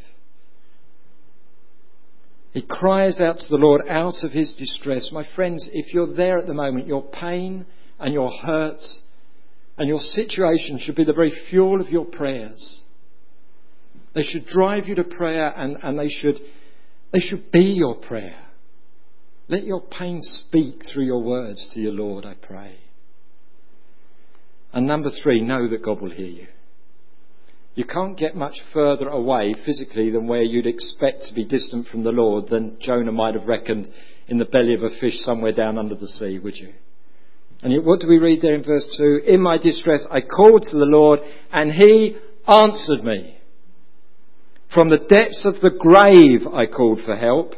He 2.51 2.61
cries 2.61 3.19
out 3.19 3.39
to 3.39 3.49
the 3.49 3.57
Lord 3.57 3.81
out 3.89 4.23
of 4.23 4.31
his 4.31 4.53
distress. 4.53 5.09
My 5.11 5.25
friends, 5.35 5.67
if 5.73 5.91
you're 5.91 6.13
there 6.13 6.37
at 6.37 6.45
the 6.45 6.53
moment, 6.53 6.85
your 6.85 7.01
pain 7.01 7.65
and 7.99 8.13
your 8.13 8.29
hurt 8.29 8.79
and 9.79 9.87
your 9.87 9.97
situation 9.97 10.77
should 10.79 10.95
be 10.95 11.03
the 11.03 11.13
very 11.13 11.33
fuel 11.49 11.81
of 11.81 11.89
your 11.89 12.05
prayers. 12.05 12.83
They 14.13 14.21
should 14.21 14.45
drive 14.45 14.85
you 14.85 14.93
to 14.93 15.03
prayer 15.03 15.51
and, 15.57 15.75
and 15.81 15.97
they, 15.97 16.09
should, 16.09 16.35
they 17.11 17.19
should 17.19 17.51
be 17.51 17.73
your 17.75 17.95
prayer. 17.95 18.37
Let 19.47 19.63
your 19.63 19.81
pain 19.81 20.19
speak 20.21 20.83
through 20.93 21.05
your 21.05 21.23
words 21.23 21.71
to 21.73 21.79
your 21.79 21.93
Lord, 21.93 22.23
I 22.23 22.35
pray. 22.35 22.75
And 24.73 24.85
number 24.85 25.09
three, 25.23 25.41
know 25.41 25.67
that 25.67 25.83
God 25.83 26.01
will 26.01 26.11
hear 26.11 26.27
you. 26.27 26.47
You 27.75 27.83
can't 27.83 28.17
get 28.17 28.35
much 28.37 28.55
further 28.73 29.09
away 29.09 29.53
physically 29.65 30.09
than 30.09 30.27
where 30.27 30.41
you'd 30.41 30.65
expect 30.65 31.23
to 31.23 31.33
be 31.33 31.43
distant 31.43 31.87
from 31.87 32.03
the 32.03 32.11
Lord 32.11 32.47
than 32.47 32.77
Jonah 32.79 33.11
might 33.11 33.35
have 33.35 33.47
reckoned 33.47 33.89
in 34.29 34.37
the 34.37 34.45
belly 34.45 34.73
of 34.73 34.83
a 34.83 34.97
fish 34.97 35.19
somewhere 35.19 35.51
down 35.51 35.77
under 35.77 35.95
the 35.95 36.07
sea, 36.07 36.39
would 36.39 36.55
you? 36.55 36.73
And 37.61 37.73
yet, 37.73 37.83
what 37.83 37.99
do 37.99 38.07
we 38.07 38.17
read 38.17 38.41
there 38.41 38.53
in 38.53 38.63
verse 38.63 38.95
2? 38.97 39.21
In 39.27 39.41
my 39.41 39.57
distress 39.57 40.05
I 40.09 40.21
called 40.21 40.63
to 40.69 40.77
the 40.77 40.85
Lord 40.85 41.19
and 41.51 41.71
he 41.71 42.17
answered 42.47 43.03
me. 43.03 43.39
From 44.73 44.89
the 44.89 44.97
depths 44.97 45.45
of 45.45 45.61
the 45.61 45.69
grave 45.77 46.47
I 46.47 46.67
called 46.67 47.01
for 47.05 47.15
help 47.15 47.55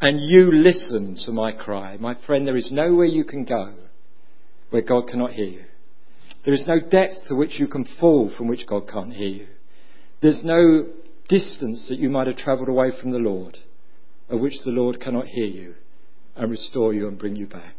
and 0.00 0.20
you 0.20 0.52
listened 0.52 1.18
to 1.26 1.32
my 1.32 1.50
cry. 1.50 1.96
My 1.96 2.16
friend, 2.26 2.46
there 2.46 2.56
is 2.56 2.70
nowhere 2.70 3.06
you 3.06 3.24
can 3.24 3.44
go 3.44 3.74
where 4.70 4.82
God 4.82 5.08
cannot 5.08 5.32
hear 5.32 5.46
you. 5.46 5.64
There 6.48 6.54
is 6.54 6.66
no 6.66 6.80
depth 6.80 7.28
to 7.28 7.34
which 7.34 7.60
you 7.60 7.66
can 7.68 7.84
fall 8.00 8.30
from 8.34 8.48
which 8.48 8.66
God 8.66 8.88
can't 8.88 9.12
hear 9.12 9.28
you. 9.28 9.48
There's 10.22 10.42
no 10.42 10.86
distance 11.28 11.90
that 11.90 11.98
you 11.98 12.08
might 12.08 12.26
have 12.26 12.38
travelled 12.38 12.70
away 12.70 12.90
from 12.98 13.10
the 13.10 13.18
Lord, 13.18 13.58
of 14.30 14.40
which 14.40 14.54
the 14.64 14.70
Lord 14.70 14.98
cannot 14.98 15.26
hear 15.26 15.44
you 15.44 15.74
and 16.34 16.50
restore 16.50 16.94
you 16.94 17.06
and 17.06 17.18
bring 17.18 17.36
you 17.36 17.46
back. 17.46 17.74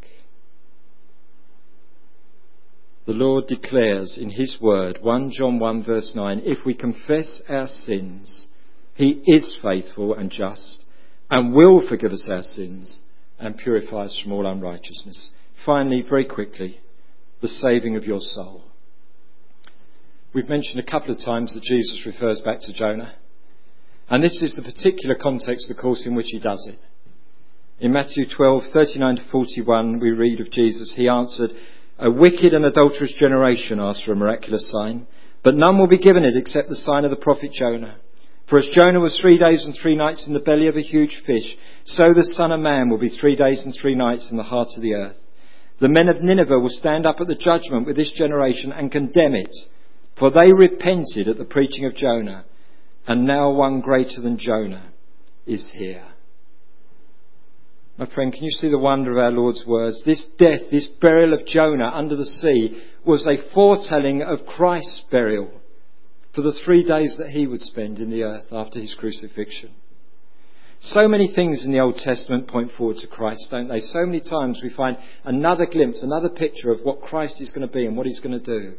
The 3.08 3.14
Lord 3.14 3.48
declares 3.48 4.20
in 4.22 4.30
His 4.30 4.58
Word, 4.62 5.00
1 5.02 5.32
John 5.32 5.58
1 5.58 5.84
verse 5.84 6.12
9, 6.14 6.44
if 6.46 6.64
we 6.64 6.76
confess 6.76 7.42
our 7.50 7.68
sins, 7.68 8.46
He 8.94 9.24
is 9.26 9.58
faithful 9.64 10.14
and 10.14 10.30
just 10.30 10.84
and 11.32 11.56
will 11.56 11.82
forgive 11.90 12.12
us 12.12 12.30
our 12.32 12.44
sins 12.44 13.02
and 13.40 13.58
purify 13.58 14.04
us 14.04 14.22
from 14.22 14.32
all 14.32 14.46
unrighteousness. 14.46 15.32
Finally, 15.66 16.04
very 16.08 16.26
quickly, 16.26 16.80
the 17.42 17.48
saving 17.48 17.96
of 17.96 18.06
your 18.06 18.20
soul. 18.20 18.64
We've 20.34 20.50
mentioned 20.50 20.80
a 20.80 20.92
couple 20.92 21.12
of 21.12 21.24
times 21.24 21.54
that 21.54 21.64
Jesus 21.64 22.06
refers 22.06 22.42
back 22.42 22.62
to 22.62 22.74
Jonah. 22.74 23.14
And 24.10 24.24
this 24.24 24.42
is 24.42 24.56
the 24.56 24.62
particular 24.62 25.16
context, 25.16 25.72
of 25.72 25.78
course, 25.78 26.06
in 26.06 26.16
which 26.16 26.28
he 26.30 26.40
does 26.40 26.68
it. 26.70 26.80
In 27.80 27.94
Matthew 27.94 28.26
12, 28.28 28.64
39 28.74 29.16
to 29.18 29.24
41, 29.32 30.00
we 30.00 30.12
read 30.12 30.42
of 30.42 30.52
Jesus. 30.52 30.94
He 30.96 31.08
answered, 31.08 31.52
A 31.98 32.12
wicked 32.12 32.54
and 32.54 32.66
adulterous 32.66 33.14
generation 33.18 33.80
asks 33.80 34.04
for 34.04 34.12
a 34.12 34.16
miraculous 34.16 34.70
sign, 34.72 35.08
but 35.44 35.56
none 35.56 35.78
will 35.78 35.88
be 35.88 35.98
given 35.98 36.26
it 36.26 36.36
except 36.36 36.68
the 36.68 36.76
sign 36.76 37.06
of 37.06 37.12
the 37.12 37.16
prophet 37.16 37.52
Jonah. 37.54 37.96
For 38.50 38.60
as 38.60 38.68
Jonah 38.74 39.00
was 39.00 39.18
three 39.22 39.38
days 39.38 39.64
and 39.64 39.76
three 39.80 39.96
nights 39.96 40.28
in 40.28 40.34
the 40.34 40.40
belly 40.40 40.68
of 40.68 40.76
a 40.76 40.82
huge 40.82 41.22
fish, 41.26 41.56
so 41.86 42.04
the 42.14 42.24
Son 42.36 42.52
of 42.52 42.60
Man 42.60 42.90
will 42.90 42.98
be 42.98 43.10
three 43.10 43.36
days 43.36 43.64
and 43.64 43.74
three 43.80 43.96
nights 43.96 44.30
in 44.30 44.38
the 44.38 44.44
heart 44.44 44.70
of 44.76 44.82
the 44.82 44.96
earth. 44.96 45.16
The 45.80 45.90
men 45.90 46.10
of 46.10 46.22
Nineveh 46.22 46.60
will 46.60 46.70
stand 46.70 47.06
up 47.06 47.22
at 47.22 47.28
the 47.28 47.36
judgment 47.36 47.86
with 47.88 47.96
this 47.96 48.12
generation 48.12 48.72
and 48.72 48.92
condemn 48.92 49.36
it, 49.36 49.56
for 50.18 50.30
they 50.30 50.52
repented 50.52 51.28
at 51.28 51.38
the 51.38 51.46
preaching 51.46 51.86
of 51.86 51.96
Jonah, 51.96 52.46
and 53.08 53.26
now 53.26 53.52
one 53.52 53.80
greater 53.80 54.22
than 54.22 54.38
Jonah 54.38 54.92
is 55.46 55.72
here. 55.74 56.06
My 57.98 58.06
friend, 58.06 58.32
can 58.32 58.44
you 58.44 58.52
see 58.52 58.70
the 58.70 58.78
wonder 58.78 59.12
of 59.12 59.18
our 59.18 59.32
Lord's 59.32 59.66
words? 59.66 60.02
This 60.06 60.26
death, 60.38 60.70
this 60.72 60.88
burial 61.02 61.34
of 61.34 61.46
Jonah 61.46 61.92
under 61.94 62.16
the 62.16 62.26
sea, 62.26 62.82
was 63.06 63.28
a 63.28 63.52
foretelling 63.54 64.22
of 64.22 64.46
Christ's 64.46 65.04
burial 65.12 65.50
for 66.34 66.42
the 66.42 66.58
three 66.64 66.84
days 66.84 67.18
that 67.20 67.32
he 67.32 67.48
would 67.48 67.62
spend 67.62 68.00
in 68.00 68.10
the 68.10 68.24
earth 68.24 68.46
after 68.52 68.80
his 68.80 68.96
crucifixion. 68.96 69.72
So 70.82 71.10
many 71.10 71.34
things 71.36 71.66
in 71.66 71.72
the 71.74 71.80
Old 71.80 71.96
Testament 71.96 72.48
point 72.48 72.72
forward 72.78 72.98
to 72.98 73.08
Christ, 73.08 73.48
don't 73.52 73.68
they? 73.68 73.80
So 73.80 74.06
many 74.06 74.22
times 74.22 74.62
we 74.64 74.70
find 74.70 74.98
another 75.26 75.66
glimpse, 75.66 76.02
another 76.02 76.30
picture 76.30 76.72
of 76.72 76.80
what 76.84 77.02
Christ 77.02 77.42
is 77.42 77.52
going 77.52 77.68
to 77.68 77.74
be 77.74 77.86
and 77.86 77.98
what 77.98 78.06
he's 78.06 78.22
going 78.22 78.40
to 78.40 78.46
do. 78.46 78.76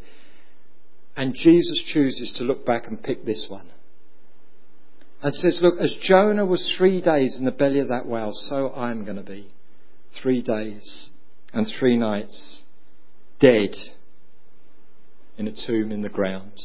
And 1.17 1.35
Jesus 1.35 1.83
chooses 1.93 2.33
to 2.39 2.45
look 2.45 2.65
back 2.65 2.87
and 2.87 3.03
pick 3.03 3.27
this 3.27 3.47
one. 3.51 3.71
And 5.23 5.35
says, 5.35 5.61
look, 5.63 5.75
as 5.79 5.95
Jonah 6.01 6.47
was 6.47 6.75
three 6.79 7.03
days 7.03 7.37
in 7.39 7.45
the 7.45 7.51
belly 7.51 7.81
of 7.81 7.89
that 7.89 8.07
whale, 8.07 8.33
so 8.33 8.73
I'm 8.73 9.05
going 9.05 9.19
to 9.19 9.23
be. 9.23 9.53
Three 10.23 10.41
days 10.41 11.11
and 11.53 11.67
three 11.79 11.99
nights, 11.99 12.63
dead 13.41 13.75
in 15.37 15.47
a 15.47 15.53
tomb 15.67 15.93
in 15.93 16.01
the 16.01 16.09
ground. 16.09 16.59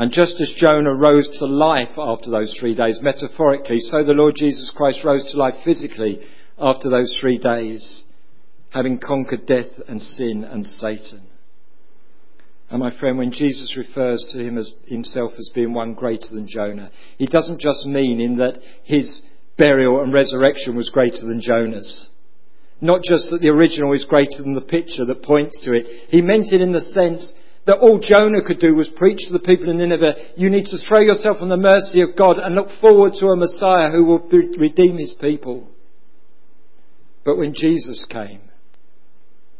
And 0.00 0.10
just 0.10 0.40
as 0.40 0.54
Jonah 0.56 0.94
rose 0.94 1.28
to 1.40 1.44
life 1.44 1.98
after 1.98 2.30
those 2.30 2.56
three 2.58 2.74
days, 2.74 3.00
metaphorically, 3.02 3.80
so 3.80 4.02
the 4.02 4.14
Lord 4.14 4.34
Jesus 4.34 4.72
Christ 4.74 5.04
rose 5.04 5.30
to 5.30 5.36
life 5.36 5.56
physically 5.62 6.22
after 6.58 6.88
those 6.88 7.14
three 7.20 7.36
days, 7.36 8.04
having 8.70 8.98
conquered 8.98 9.44
death 9.44 9.68
and 9.88 10.00
sin 10.00 10.42
and 10.42 10.64
Satan. 10.64 11.28
And 12.70 12.80
my 12.80 12.98
friend, 12.98 13.18
when 13.18 13.30
Jesus 13.30 13.76
refers 13.76 14.26
to 14.32 14.38
him 14.42 14.56
as, 14.56 14.72
himself 14.86 15.32
as 15.38 15.50
being 15.54 15.74
one 15.74 15.92
greater 15.92 16.30
than 16.32 16.48
Jonah, 16.48 16.90
he 17.18 17.26
doesn't 17.26 17.60
just 17.60 17.84
mean 17.84 18.22
in 18.22 18.38
that 18.38 18.58
his 18.84 19.20
burial 19.58 20.02
and 20.02 20.14
resurrection 20.14 20.76
was 20.76 20.88
greater 20.88 21.26
than 21.26 21.42
Jonah's. 21.42 22.08
Not 22.80 23.02
just 23.02 23.30
that 23.30 23.42
the 23.42 23.48
original 23.48 23.92
is 23.92 24.06
greater 24.06 24.38
than 24.38 24.54
the 24.54 24.62
picture 24.62 25.04
that 25.04 25.22
points 25.22 25.60
to 25.66 25.74
it. 25.74 25.84
He 26.08 26.22
meant 26.22 26.54
it 26.54 26.62
in 26.62 26.72
the 26.72 26.80
sense 26.80 27.34
that 27.66 27.78
all 27.78 28.00
Jonah 28.00 28.42
could 28.44 28.58
do 28.58 28.74
was 28.74 28.88
preach 28.96 29.18
to 29.26 29.32
the 29.32 29.38
people 29.38 29.70
in 29.70 29.78
Nineveh, 29.78 30.14
you 30.36 30.48
need 30.50 30.64
to 30.66 30.78
throw 30.88 31.00
yourself 31.00 31.38
on 31.40 31.48
the 31.48 31.56
mercy 31.56 32.00
of 32.00 32.16
God 32.16 32.38
and 32.38 32.54
look 32.54 32.68
forward 32.80 33.12
to 33.14 33.26
a 33.26 33.36
Messiah 33.36 33.90
who 33.90 34.04
will 34.04 34.28
redeem 34.58 34.96
his 34.96 35.14
people. 35.20 35.68
But 37.24 37.36
when 37.36 37.54
Jesus 37.54 38.06
came, 38.10 38.40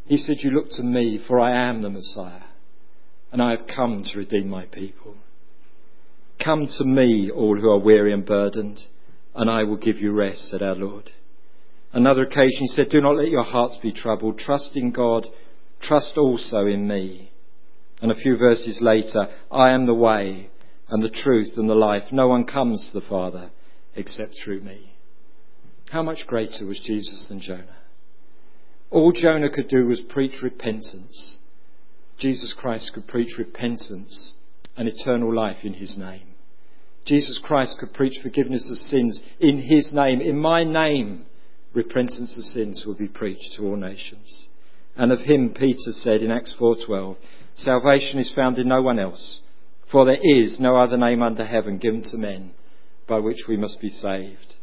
he 0.07 0.17
said, 0.17 0.39
You 0.41 0.51
look 0.51 0.71
to 0.71 0.83
me, 0.83 1.23
for 1.29 1.39
I 1.39 1.69
am 1.69 1.83
the 1.83 1.91
Messiah, 1.91 2.43
and 3.31 3.43
I 3.43 3.51
have 3.51 3.69
come 3.75 4.03
to 4.05 4.19
redeem 4.19 4.49
my 4.49 4.65
people. 4.67 5.15
Come 6.43 6.67
to 6.79 6.85
me, 6.85 7.31
all 7.31 7.61
who 7.61 7.69
are 7.69 7.79
weary 7.79 8.15
and 8.15 8.25
burdened, 8.25 8.81
and 9.35 9.51
I 9.51 9.65
will 9.65 9.77
give 9.77 9.99
you 9.99 10.13
rest, 10.13 10.49
said 10.49 10.63
our 10.63 10.75
Lord. 10.75 11.11
Another 11.93 12.23
occasion, 12.23 12.61
he 12.61 12.67
said, 12.69 12.89
Do 12.91 13.01
not 13.01 13.17
let 13.17 13.29
your 13.29 13.43
hearts 13.43 13.79
be 13.83 13.93
troubled. 13.93 14.39
Trust 14.39 14.73
in 14.75 14.91
God. 14.91 15.27
Trust 15.83 16.17
also 16.17 16.67
in 16.67 16.89
me. 16.89 17.30
And 18.03 18.11
a 18.11 18.15
few 18.15 18.37
verses 18.37 18.81
later, 18.81 19.29
I 19.51 19.71
am 19.71 19.87
the 19.87 19.95
way 19.95 20.51
and 20.89 21.03
the 21.03 21.11
truth 21.11 21.53
and 21.57 21.69
the 21.69 21.75
life. 21.75 22.05
No 22.13 22.29
one 22.29 22.45
comes 22.45 22.89
to 22.93 23.01
the 23.01 23.07
Father 23.07 23.51
except 23.95 24.37
through 24.43 24.61
me. 24.61 24.95
How 25.91 26.03
much 26.03 26.27
greater 26.27 26.67
was 26.67 26.81
Jesus 26.85 27.27
than 27.29 27.41
Jonah? 27.41 27.79
All 28.91 29.13
Jonah 29.13 29.51
could 29.51 29.69
do 29.69 29.87
was 29.87 30.01
preach 30.01 30.43
repentance. 30.43 31.39
Jesus 32.19 32.55
Christ 32.57 32.93
could 32.95 33.07
preach 33.07 33.39
repentance 33.39 34.35
and 34.77 34.89
eternal 34.89 35.35
life 35.35 35.65
in 35.65 35.75
his 35.75 35.97
name. 35.99 36.35
Jesus 37.05 37.41
Christ 37.43 37.79
could 37.81 37.93
preach 37.95 38.21
forgiveness 38.23 38.69
of 38.71 38.77
sins 38.77 39.23
in 39.41 39.59
his 39.59 39.93
name, 39.93 40.21
in 40.21 40.39
my 40.39 40.65
name. 40.65 41.27
Repentance 41.73 42.37
of 42.37 42.45
sins 42.45 42.85
will 42.87 42.95
be 42.95 43.09
preached 43.09 43.55
to 43.57 43.65
all 43.65 43.77
nations. 43.77 44.49
And 44.97 45.13
of 45.13 45.21
him 45.21 45.55
Peter 45.55 45.93
said 45.93 46.23
in 46.23 46.31
Acts 46.31 46.55
4:12, 46.59 47.17
Salvation 47.55 48.19
is 48.19 48.33
found 48.35 48.59
in 48.59 48.69
no 48.69 48.83
one 48.83 48.99
else, 48.99 49.41
for 49.91 50.05
there 50.05 50.21
is 50.23 50.59
no 50.61 50.77
other 50.77 50.97
name 50.97 51.23
under 51.23 51.45
heaven 51.45 51.79
given 51.79 52.03
to 52.11 52.17
men 52.17 52.53
by 53.09 53.19
which 53.19 53.45
we 53.49 53.57
must 53.57 53.81
be 53.81 53.89
saved. 53.89 54.55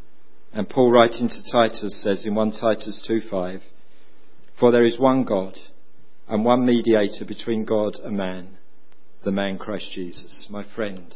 And 0.53 0.69
Paul 0.69 0.91
writing 0.91 1.27
to 1.27 1.51
Titus 1.51 2.01
says 2.01 2.25
in 2.25 2.33
1 2.33 2.51
Titus 2.59 3.05
2:5, 3.07 3.61
For 4.59 4.71
there 4.71 4.85
is 4.85 4.97
one 4.97 5.23
God 5.23 5.57
and 6.27 6.43
one 6.43 6.65
mediator 6.65 7.25
between 7.25 7.65
God 7.65 7.95
and 8.03 8.17
man, 8.17 8.57
the 9.23 9.31
man 9.31 9.57
Christ 9.57 9.91
Jesus. 9.93 10.47
My 10.49 10.63
friend, 10.63 11.13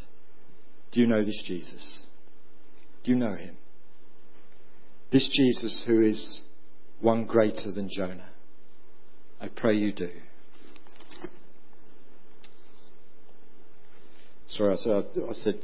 do 0.92 1.00
you 1.00 1.08
know 1.08 1.24
this 1.24 1.42
Jesus? 1.46 2.06
Do 3.04 3.12
you 3.12 3.18
know 3.18 3.36
him? 3.36 3.58
This 5.12 5.30
Jesus 5.34 5.84
who 5.88 6.02
is 6.02 6.44
one 7.00 7.26
greater 7.26 7.72
than 7.74 7.90
Jonah. 7.90 8.30
I 9.40 9.48
pray 9.48 9.76
you 9.76 9.92
do. 9.92 10.12
Sorry, 14.58 14.74
I 14.74 14.78
said, 14.78 15.06
I 15.30 15.34
said 15.34 15.60